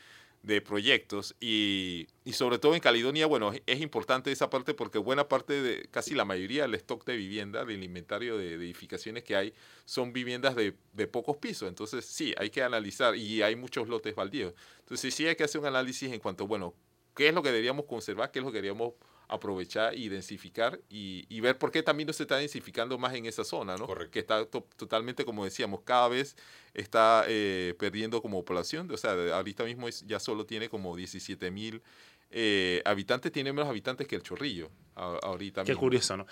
[0.45, 5.27] de proyectos y, y sobre todo en Caledonia, bueno, es, importante esa parte porque buena
[5.27, 9.35] parte de, casi la mayoría del stock de vivienda, del inventario de, de edificaciones que
[9.35, 9.53] hay,
[9.85, 11.67] son viviendas de, de pocos pisos.
[11.67, 14.53] Entonces sí, hay que analizar y hay muchos lotes baldíos.
[14.79, 16.75] Entonces sí hay que hacer un análisis en cuanto, bueno,
[17.15, 18.93] qué es lo que deberíamos conservar, qué es lo que deberíamos
[19.27, 23.25] aprovechar y densificar y, y ver por qué también no se está densificando más en
[23.25, 23.85] esa zona, ¿no?
[23.87, 24.11] Correcto.
[24.11, 26.35] Que está to- totalmente, como decíamos, cada vez
[26.73, 28.89] está eh, perdiendo como población.
[28.91, 31.81] O sea, ahorita mismo es- ya solo tiene como 17 mil
[32.31, 35.81] eh, habitantes, tiene menos habitantes que el Chorrillo a- ahorita Qué mismo.
[35.81, 36.25] curioso, ¿no?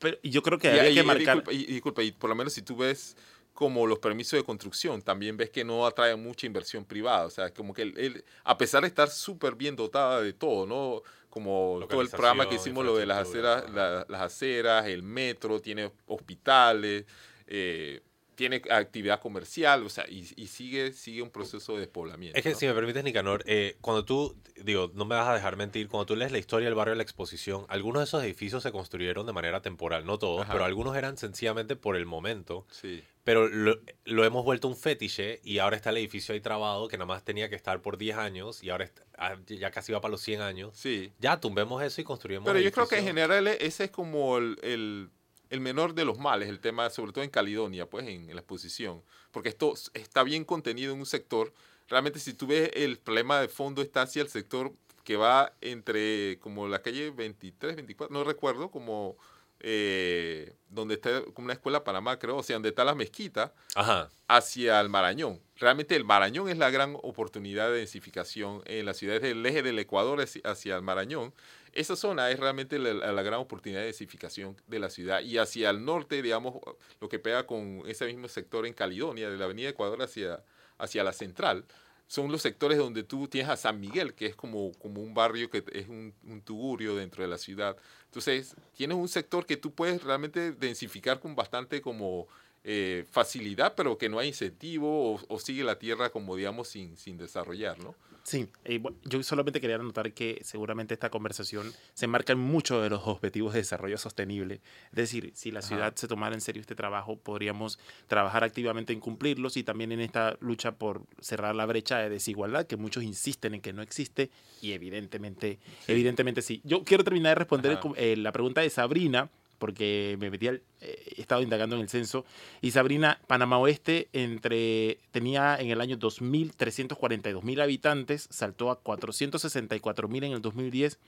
[0.00, 1.36] Pero yo creo que Y, habría y- que marcar.
[1.36, 3.16] disculpa, y, y disculpa, y por lo menos si tú ves
[3.54, 7.26] como los permisos de construcción, también ves que no atraen mucha inversión privada.
[7.26, 10.66] O sea, como que el, el- a pesar de estar súper bien dotada de todo,
[10.66, 11.02] ¿no?
[11.30, 15.60] Como todo el programa que hicimos, lo de las aceras, la- las aceras, el metro,
[15.60, 17.04] tiene hospitales,
[17.46, 18.00] eh,
[18.34, 22.38] tiene actividad comercial, o sea, y, y sigue, sigue un proceso de despoblamiento.
[22.38, 22.56] Es que ¿no?
[22.56, 26.06] si me permites, Nicanor, eh, cuando tú, digo, no me vas a dejar mentir, cuando
[26.06, 29.26] tú lees la historia del barrio de la exposición, algunos de esos edificios se construyeron
[29.26, 30.52] de manera temporal, no todos, Ajá.
[30.52, 32.64] pero algunos eran sencillamente por el momento.
[32.70, 33.02] Sí.
[33.28, 36.96] Pero lo, lo hemos vuelto un fetiche y ahora está el edificio ahí trabado que
[36.96, 40.00] nada más tenía que estar por 10 años y ahora está- ah, ya casi va
[40.00, 40.70] para los 100 años.
[40.74, 41.12] Sí.
[41.18, 42.46] Ya tumbemos eso y construimos.
[42.46, 45.10] Pero yo creo que en general e- ese es como el, el-
[45.50, 48.40] el menor de los males, el tema, sobre todo en Caledonia, pues en, en la
[48.40, 51.52] exposición, porque esto está bien contenido en un sector.
[51.86, 54.72] Realmente si tú ves el problema de fondo está hacia el sector
[55.04, 59.18] que va entre como la calle 23, 24, no recuerdo, como
[59.60, 64.10] eh, donde está como una escuela Panamá, creo, o sea, donde está la mezquita, Ajá.
[64.28, 65.40] hacia el Marañón.
[65.56, 69.78] Realmente el Marañón es la gran oportunidad de densificación en las ciudades del eje del
[69.78, 71.34] Ecuador hacia- el Marañón.
[71.72, 75.20] Esa zona es realmente la, la gran oportunidad de densificación de la ciudad.
[75.20, 76.54] Y hacia el norte, digamos,
[77.00, 80.42] lo que pega con ese mismo sector en Caledonia, de la avenida Ecuador hacia,
[80.78, 81.64] hacia la central,
[82.08, 85.50] son los sectores donde tú tienes a San Miguel, que es como, como un barrio
[85.50, 87.76] que es un, un tugurio dentro de la ciudad.
[88.06, 92.26] Entonces, tienes un sector que tú puedes realmente densificar con bastante como
[92.70, 96.98] eh, facilidad, pero que no hay incentivo o, o sigue la tierra como, digamos, sin,
[96.98, 97.94] sin desarrollar, ¿no?
[98.24, 102.90] Sí, eh, yo solamente quería anotar que seguramente esta conversación se enmarca en muchos de
[102.90, 104.60] los objetivos de desarrollo sostenible.
[104.90, 105.68] Es decir, si la Ajá.
[105.68, 110.00] ciudad se tomara en serio este trabajo, podríamos trabajar activamente en cumplirlos y también en
[110.00, 114.30] esta lucha por cerrar la brecha de desigualdad que muchos insisten en que no existe
[114.60, 115.92] y evidentemente, Sí.
[115.92, 116.60] evidentemente sí.
[116.64, 117.88] Yo quiero terminar de responder Ajá.
[117.96, 121.82] el eh, la pregunta de Sabrina porque me metí al, eh, he estado indagando en
[121.82, 122.24] el censo
[122.60, 128.80] y Sabrina, Panamá Oeste entre tenía en el año 2000 342 mil habitantes, saltó a
[128.80, 130.98] 464 mil en el 2010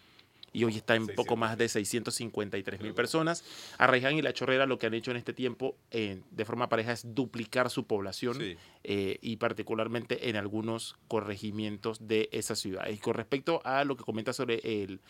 [0.53, 1.39] y hoy está en poco 600.
[1.39, 3.45] más de 653 mil personas.
[3.79, 6.93] Arraiján y La Chorrera lo que han hecho en este tiempo eh, de forma pareja
[6.93, 8.57] es duplicar su población Sí.
[8.85, 12.89] eh, y particularmente en algunos corregimientos de esa ciudad.
[12.89, 15.01] Y con respecto a lo que comenta sobre el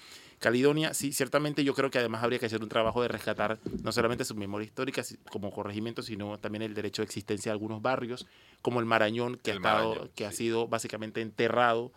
[0.41, 3.93] Caledonia, sí, ciertamente yo creo que además habría que hacer un trabajo de rescatar no
[3.93, 8.27] solamente su memoria histórica como corregimiento, sino también el derecho de existencia de algunos barrios,
[8.63, 11.93] como el Marañón, que, El ha, estado- Marañón, que ha sido básicamente enterrado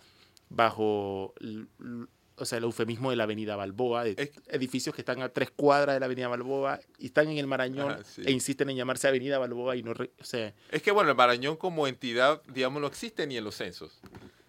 [0.49, 1.33] bajo
[2.37, 5.51] o sea, el eufemismo de la avenida Balboa, de Es- edificios que están a tres
[5.51, 8.21] cuadras de la avenida Balboa y están en el Marañón Ajá, sí.
[8.25, 9.93] e insisten en llamarse avenida Balboa y no...
[9.93, 13.43] re- o sea, Es que, bueno, el Marañón como entidad, digamos, no existe ni en
[13.43, 13.99] los censos.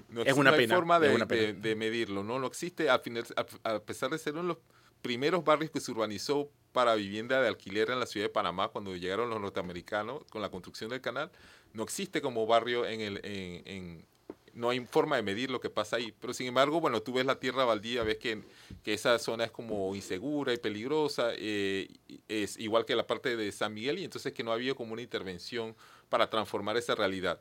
[0.09, 1.43] No, Es una no hay pena, forma es de, una pena.
[1.43, 2.39] de- de medirlo, ¿no?
[2.39, 3.24] No existe, al final,
[3.64, 4.59] a, a pesar de ser uno de los
[5.03, 8.95] primeros barrios que se urbanizó para vivienda de alquiler en la ciudad de Panamá cuando
[8.97, 11.30] llegaron los norteamericanos con la construcción del canal,
[11.72, 13.20] no existe como barrio en el...
[13.24, 14.07] En, en-
[14.55, 16.12] no hay forma de medir lo que pasa ahí.
[16.20, 18.42] Pero sin embargo, bueno, tú ves la tierra baldía, ves que,
[18.82, 21.88] que esa zona es como insegura y peligrosa, eh,
[22.28, 25.02] es igual que la parte de San Miguel, y entonces que no había como una
[25.02, 25.74] intervención
[26.09, 27.40] para transformar esa realidad.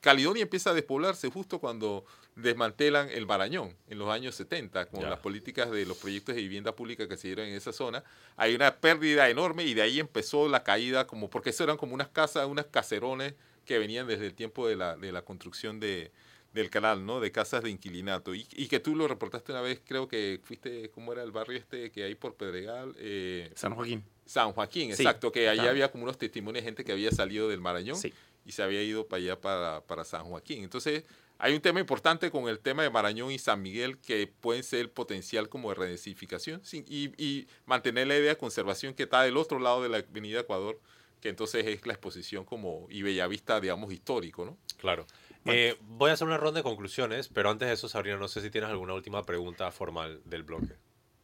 [0.00, 2.04] Caledonia empieza a despoblarse justo cuando
[2.34, 5.10] desmantelan el Marañón en los años 70, con Ya.
[5.10, 8.02] las políticas de los proyectos de vivienda pública que se dieron en esa zona.
[8.36, 11.94] Hay una pérdida enorme y de ahí empezó la caída, como porque eso eran como
[11.94, 13.34] unas casas, unas caserones
[13.64, 16.10] que venían desde el tiempo de la, de la construcción de,
[16.52, 17.20] del canal, ¿no?
[17.20, 18.34] De casas de inquilinato.
[18.34, 21.56] Y, y que tú lo reportaste una vez, creo que fuiste, ¿cómo era el barrio
[21.58, 22.94] este que hay por Pedregal?
[22.98, 24.04] Eh, San Joaquín.
[24.26, 25.70] San Joaquín, Sí, exacto, que allí claro.
[25.70, 28.12] había como unos testimonios de gente que había salido del Marañón Sí.
[28.44, 30.62] y se había ido para allá, para, para San Joaquín.
[30.62, 31.04] Entonces,
[31.38, 34.80] hay un tema importante con el tema de Marañón y San Miguel que pueden ser
[34.80, 39.22] el potencial como de redensificación sin- y, y mantener la idea de conservación que está
[39.22, 40.78] del otro lado de la avenida Ecuador,
[41.20, 44.56] que entonces es la exposición como y Bellavista, digamos, histórico, ¿no?
[44.82, 45.06] Claro.
[45.46, 48.40] Eh, voy a hacer una ronda de conclusiones, pero antes de eso, Sabrina, no sé
[48.42, 50.74] si tienes alguna última pregunta formal del bloque.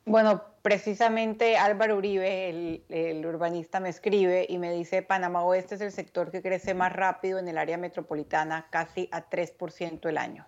[0.07, 5.83] Bueno, precisamente Álvaro Uribe, el, el urbanista, me escribe y me dice, Panamá Oeste es
[5.83, 10.47] el sector que crece más rápido en el área metropolitana, casi a 3% el año.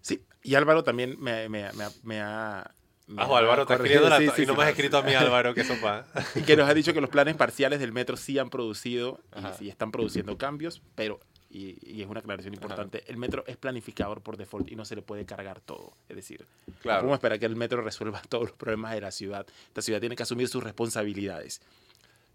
[0.00, 2.70] Sí, y Álvaro también me, me- me ha- me ha...
[3.08, 4.58] me Ajo, ha Álvaro, está corregido, escribiendo la sí, y no sí.
[4.58, 6.06] me has escrito a mí, Álvaro, que sopa.
[6.34, 9.50] Y que nos ha dicho que los planes parciales del metro sí han producido Ajá.
[9.50, 11.20] y sí están produciendo cambios, pero,
[11.52, 14.96] y, y es una aclaración importante, el metro es planificador por default y no se
[14.96, 15.92] le puede cargar todo.
[16.08, 17.00] Es decir, no Claro.
[17.00, 19.46] podemos esperar que el metro resuelva todos los problemas de la ciudad.
[19.68, 21.60] Esta ciudad tiene que asumir sus responsabilidades.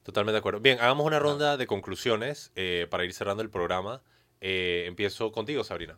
[0.03, 0.59] Totalmente de acuerdo.
[0.61, 4.01] Bien, hagamos una ronda de conclusiones eh, para ir cerrando el programa.
[4.39, 5.97] Eh, empiezo contigo, Sabrina.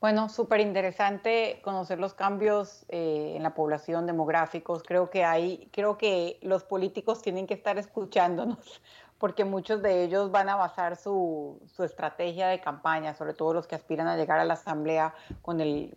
[0.00, 4.82] Bueno, súper interesante conocer los cambios eh, en la población demográficos.
[4.82, 8.80] Creo que hay, creo que los políticos tienen que estar escuchándonos,
[9.20, 13.66] porque muchos de ellos van a basar su, su estrategia de campaña, sobre todo los
[13.68, 15.96] que aspiran a llegar a la asamblea con el,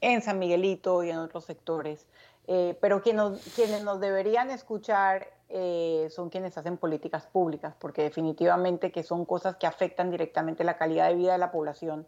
[0.00, 2.06] en San Miguelito y en otros sectores,
[2.48, 9.04] Eh, pero quienes nos deberían escuchar eh, son quienes hacen políticas públicas, porque definitivamente que
[9.04, 12.04] son cosas que afectan directamente la calidad de vida de la población.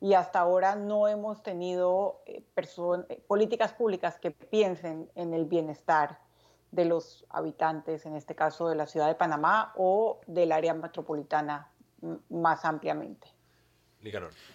[0.00, 2.42] Y hasta ahora no hemos tenido eh,
[3.26, 6.18] políticas públicas que piensen en el bienestar
[6.70, 11.70] de los habitantes, en este caso de la ciudad de Panamá o del área metropolitana
[12.28, 13.28] más ampliamente.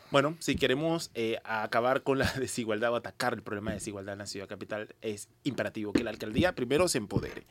[0.09, 4.19] Bueno, si queremos eh, acabar con la desigualdad o atacar el problema de desigualdad en
[4.19, 7.45] la ciudad capital, es imperativo que la alcaldía primero se empodere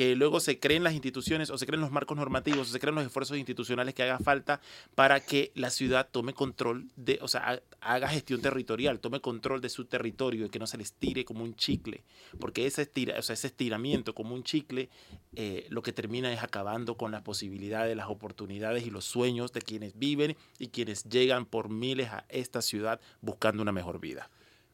[0.00, 2.94] que luego se creen las instituciones o se creen los marcos normativos o se creen
[2.94, 4.62] los esfuerzos institucionales que haga falta
[4.94, 9.68] para que la ciudad tome control de, o sea, haga gestión territorial, tome control de
[9.68, 12.02] su territorio y que no se les tire como un chicle,
[12.38, 14.88] porque ese, estira, o sea, ese estiramiento como un chicle
[15.36, 19.60] eh, lo que termina es acabando con las posibilidades, las oportunidades y los sueños de
[19.60, 24.30] quienes viven y quienes llegan por miles a esta ciudad buscando una mejor vida.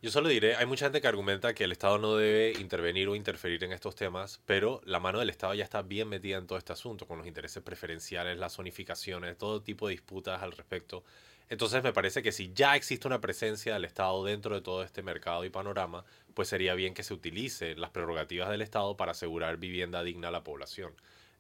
[0.07, 3.17] Yo solo diré, hay mucha gente que argumenta que el Estado no debe intervenir o
[3.17, 6.59] interferir en estos temas, pero la mano del Estado ya está bien metida en todo
[6.59, 11.03] este asunto, con los intereses preferenciales, las zonificaciones, todo tipo de disputas al respecto.
[11.49, 15.03] Entonces me parece que si ya existe una presencia del Estado dentro de todo este
[15.03, 16.05] mercado y panorama,
[16.35, 20.31] pues sería bien que se utilice las prerrogativas del Estado para asegurar vivienda digna a
[20.31, 20.93] la población.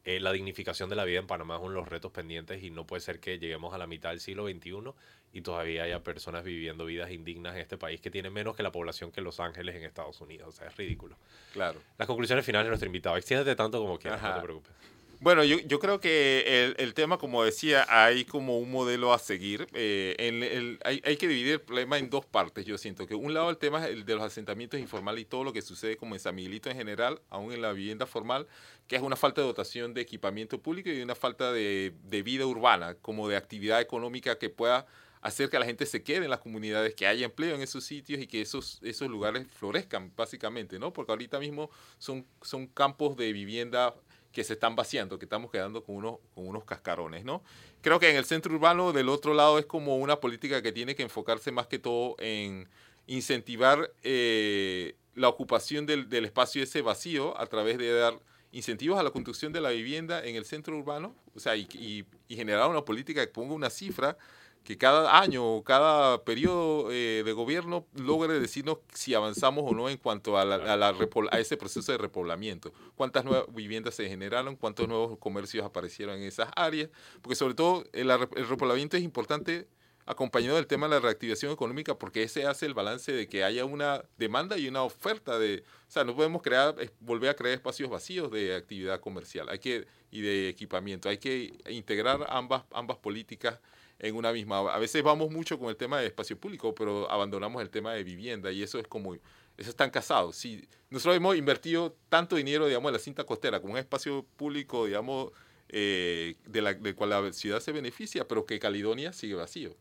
[0.07, 2.71] Eh, la dignificación de la vida en Panamá es uno de los retos pendientes y
[2.71, 4.93] no puede ser que lleguemos a la mitad del siglo XXI
[5.33, 8.71] y todavía haya personas viviendo vidas indignas en este país que tiene menos que la
[8.71, 10.49] población que Los Ángeles en Estados Unidos.
[10.49, 11.19] O sea, es ridículo.
[11.53, 11.81] Claro.
[11.99, 13.17] Las conclusiones finales de nuestro invitado.
[13.17, 14.73] Extiéndete tanto como quieras, no te preocupes.
[15.21, 19.19] Bueno, yo, yo creo que el, el, tema, como decía, hay como un modelo a
[19.19, 19.67] seguir.
[19.73, 22.67] Eh, en el, hay, hay, que dividir el problema en dos partes.
[22.67, 25.43] Yo siento que un lado el tema es el de los asentamientos informales y todo
[25.43, 28.47] lo que sucede como en San Miguelito en general, aún en la vivienda formal,
[28.87, 32.47] que es una falta de dotación de equipamiento público y una falta de, de vida
[32.47, 34.87] urbana, como de actividad económica que pueda
[35.23, 38.21] hacer que la gente se quede en las comunidades, que haya empleo en esos sitios
[38.21, 40.93] y que esos, esos lugares florezcan, básicamente, ¿no?
[40.93, 43.93] Porque ahorita mismo son, son campos de vivienda
[44.37, 47.43] que se están vaciando, que estamos quedando con unos, con unos cascarones, ¿no?
[47.81, 50.95] Creo que en el centro urbano, del otro lado, es como una política que tiene
[50.95, 52.69] que enfocarse más que todo en
[53.07, 58.21] incentivar eh, la ocupación del, del, espacio ese vacío a través de dar
[58.53, 62.69] incentivos a la construcción de la vivienda en el centro urbano, o sea, y, generar
[62.69, 64.19] una política que ponga una cifra
[64.67, 69.89] que cada año o cada periodo eh, de gobierno logre decirnos si avanzamos o no
[69.89, 72.73] en cuanto a, a, ese proceso de repoblamiento.
[72.97, 76.91] Cuántas nuevas viviendas se generaron, cuántos nuevos comercios aparecieron en esas áreas,
[77.23, 79.69] porque sobre todo el, el repoblamiento es importante
[80.05, 83.65] acompañado del tema de la reactivación económica, porque ese hace el balance de que haya
[83.65, 87.89] una demanda y una oferta de, o sea, no podemos crear, volver a crear espacios
[87.89, 93.61] vacíos de actividad comercial, hay que y de equipamiento, hay que integrar ambas ambas políticas
[93.99, 94.59] en una misma.
[94.73, 98.05] A veces vamos mucho con el tema de espacio público, pero abandonamos el tema de
[98.05, 100.37] vivienda y eso es como, eso están casados.
[100.37, 104.87] Si nosotros hemos invertido tanto dinero, digamos, en la cinta costera como un espacio público,
[104.87, 105.33] digamos,
[105.69, 109.77] eh, de la, del cual la ciudad se beneficia, pero que Caledonia sigue vacío.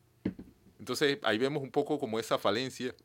[0.80, 2.96] Entonces ahí vemos un poco como esa falencia.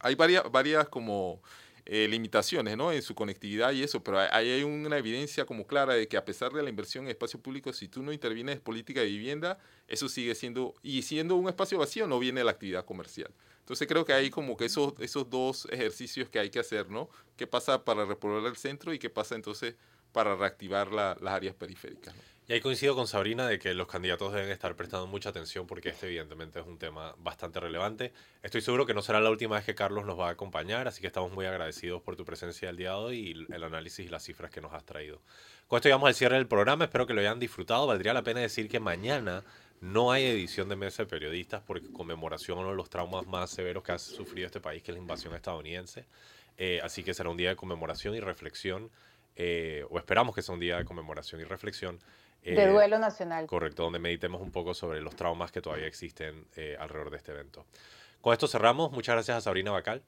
[0.00, 1.42] Hay varias, varias como
[1.90, 2.92] eh, limitaciones ¿no?
[2.92, 6.24] en su conectividad y eso, pero ahí hay una evidencia como clara de que a
[6.26, 9.58] pesar de la inversión en espacio público, si tú no intervienes en política de vivienda,
[9.86, 13.30] eso sigue siendo, y siendo un espacio vacío, no viene la actividad comercial.
[13.60, 17.08] Entonces creo que hay como que esos, esos dos ejercicios que hay que hacer, ¿no?
[17.38, 19.74] ¿Qué pasa para repoblar el centro y qué pasa entonces
[20.12, 22.14] para reactivar las áreas periféricas?
[22.50, 25.90] Y ahí coincido con Sabrina de que los candidatos deben estar prestando mucha atención porque
[25.90, 28.14] este evidentemente es un tema bastante relevante.
[28.42, 31.02] Estoy seguro que no será la última vez que Carlos nos va a acompañar, así
[31.02, 34.08] que estamos muy agradecidos por tu presencia el día de hoy y el análisis y
[34.08, 35.20] las cifras que nos has traído.
[35.66, 37.86] Con esto llegamos al cierre del programa, espero que lo hayan disfrutado.
[37.86, 39.44] Valdría la pena decir que mañana
[39.82, 43.82] no hay edición de Mesa de Periodistas porque conmemoración uno de los traumas más severos
[43.82, 46.06] que ha sufrido este país, que es la invasión estadounidense.
[46.56, 48.90] Eh, así que será un día de conmemoración y reflexión,
[49.36, 52.00] eh, o esperamos que sea un día de conmemoración y reflexión
[52.42, 53.46] de eh, duelo nacional.
[53.46, 57.32] Correcto, donde meditemos un poco sobre los traumas que todavía existen eh, alrededor de este
[57.32, 57.66] evento.
[58.20, 58.90] Con esto cerramos.
[58.92, 60.02] Muchas gracias a Sabrina Bacal.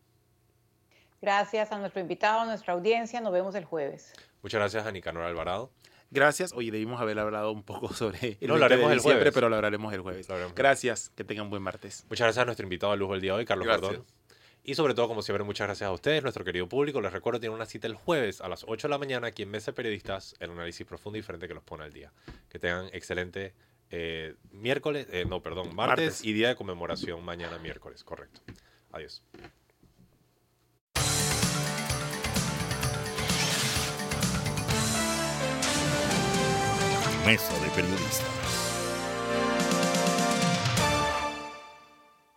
[1.20, 3.20] Gracias a nuestro invitado, a nuestra audiencia.
[3.20, 4.12] Nos vemos el jueves.
[4.42, 5.70] Muchas gracias a Nicanor Alvarado.
[6.10, 6.52] Gracias.
[6.52, 9.32] Oye, debimos haber hablado un poco sobre el no, lo haremos el jueves.
[9.32, 10.28] pero lo hablaremos el jueves.
[10.54, 11.10] Gracias.
[11.10, 12.04] Que tengan buen martes.
[12.08, 14.04] Muchas gracias a nuestro invitado de lujo el día de hoy, Carlos Gordón.
[14.62, 17.00] Y sobre todo, como siempre, muchas gracias a ustedes, nuestro querido público.
[17.00, 19.50] Les recuerdo, tienen una cita el jueves a las 8 de la mañana aquí en
[19.50, 22.12] Mesa Periodistas, el análisis profundo y diferente que los pone al día.
[22.48, 23.54] Que tengan excelente
[23.90, 28.40] eh, miércoles, eh, no, perdón, martes, y día de conmemoración mañana miércoles, correcto.
[28.92, 29.22] Adiós.
[37.26, 38.39] Mesa de Periodistas.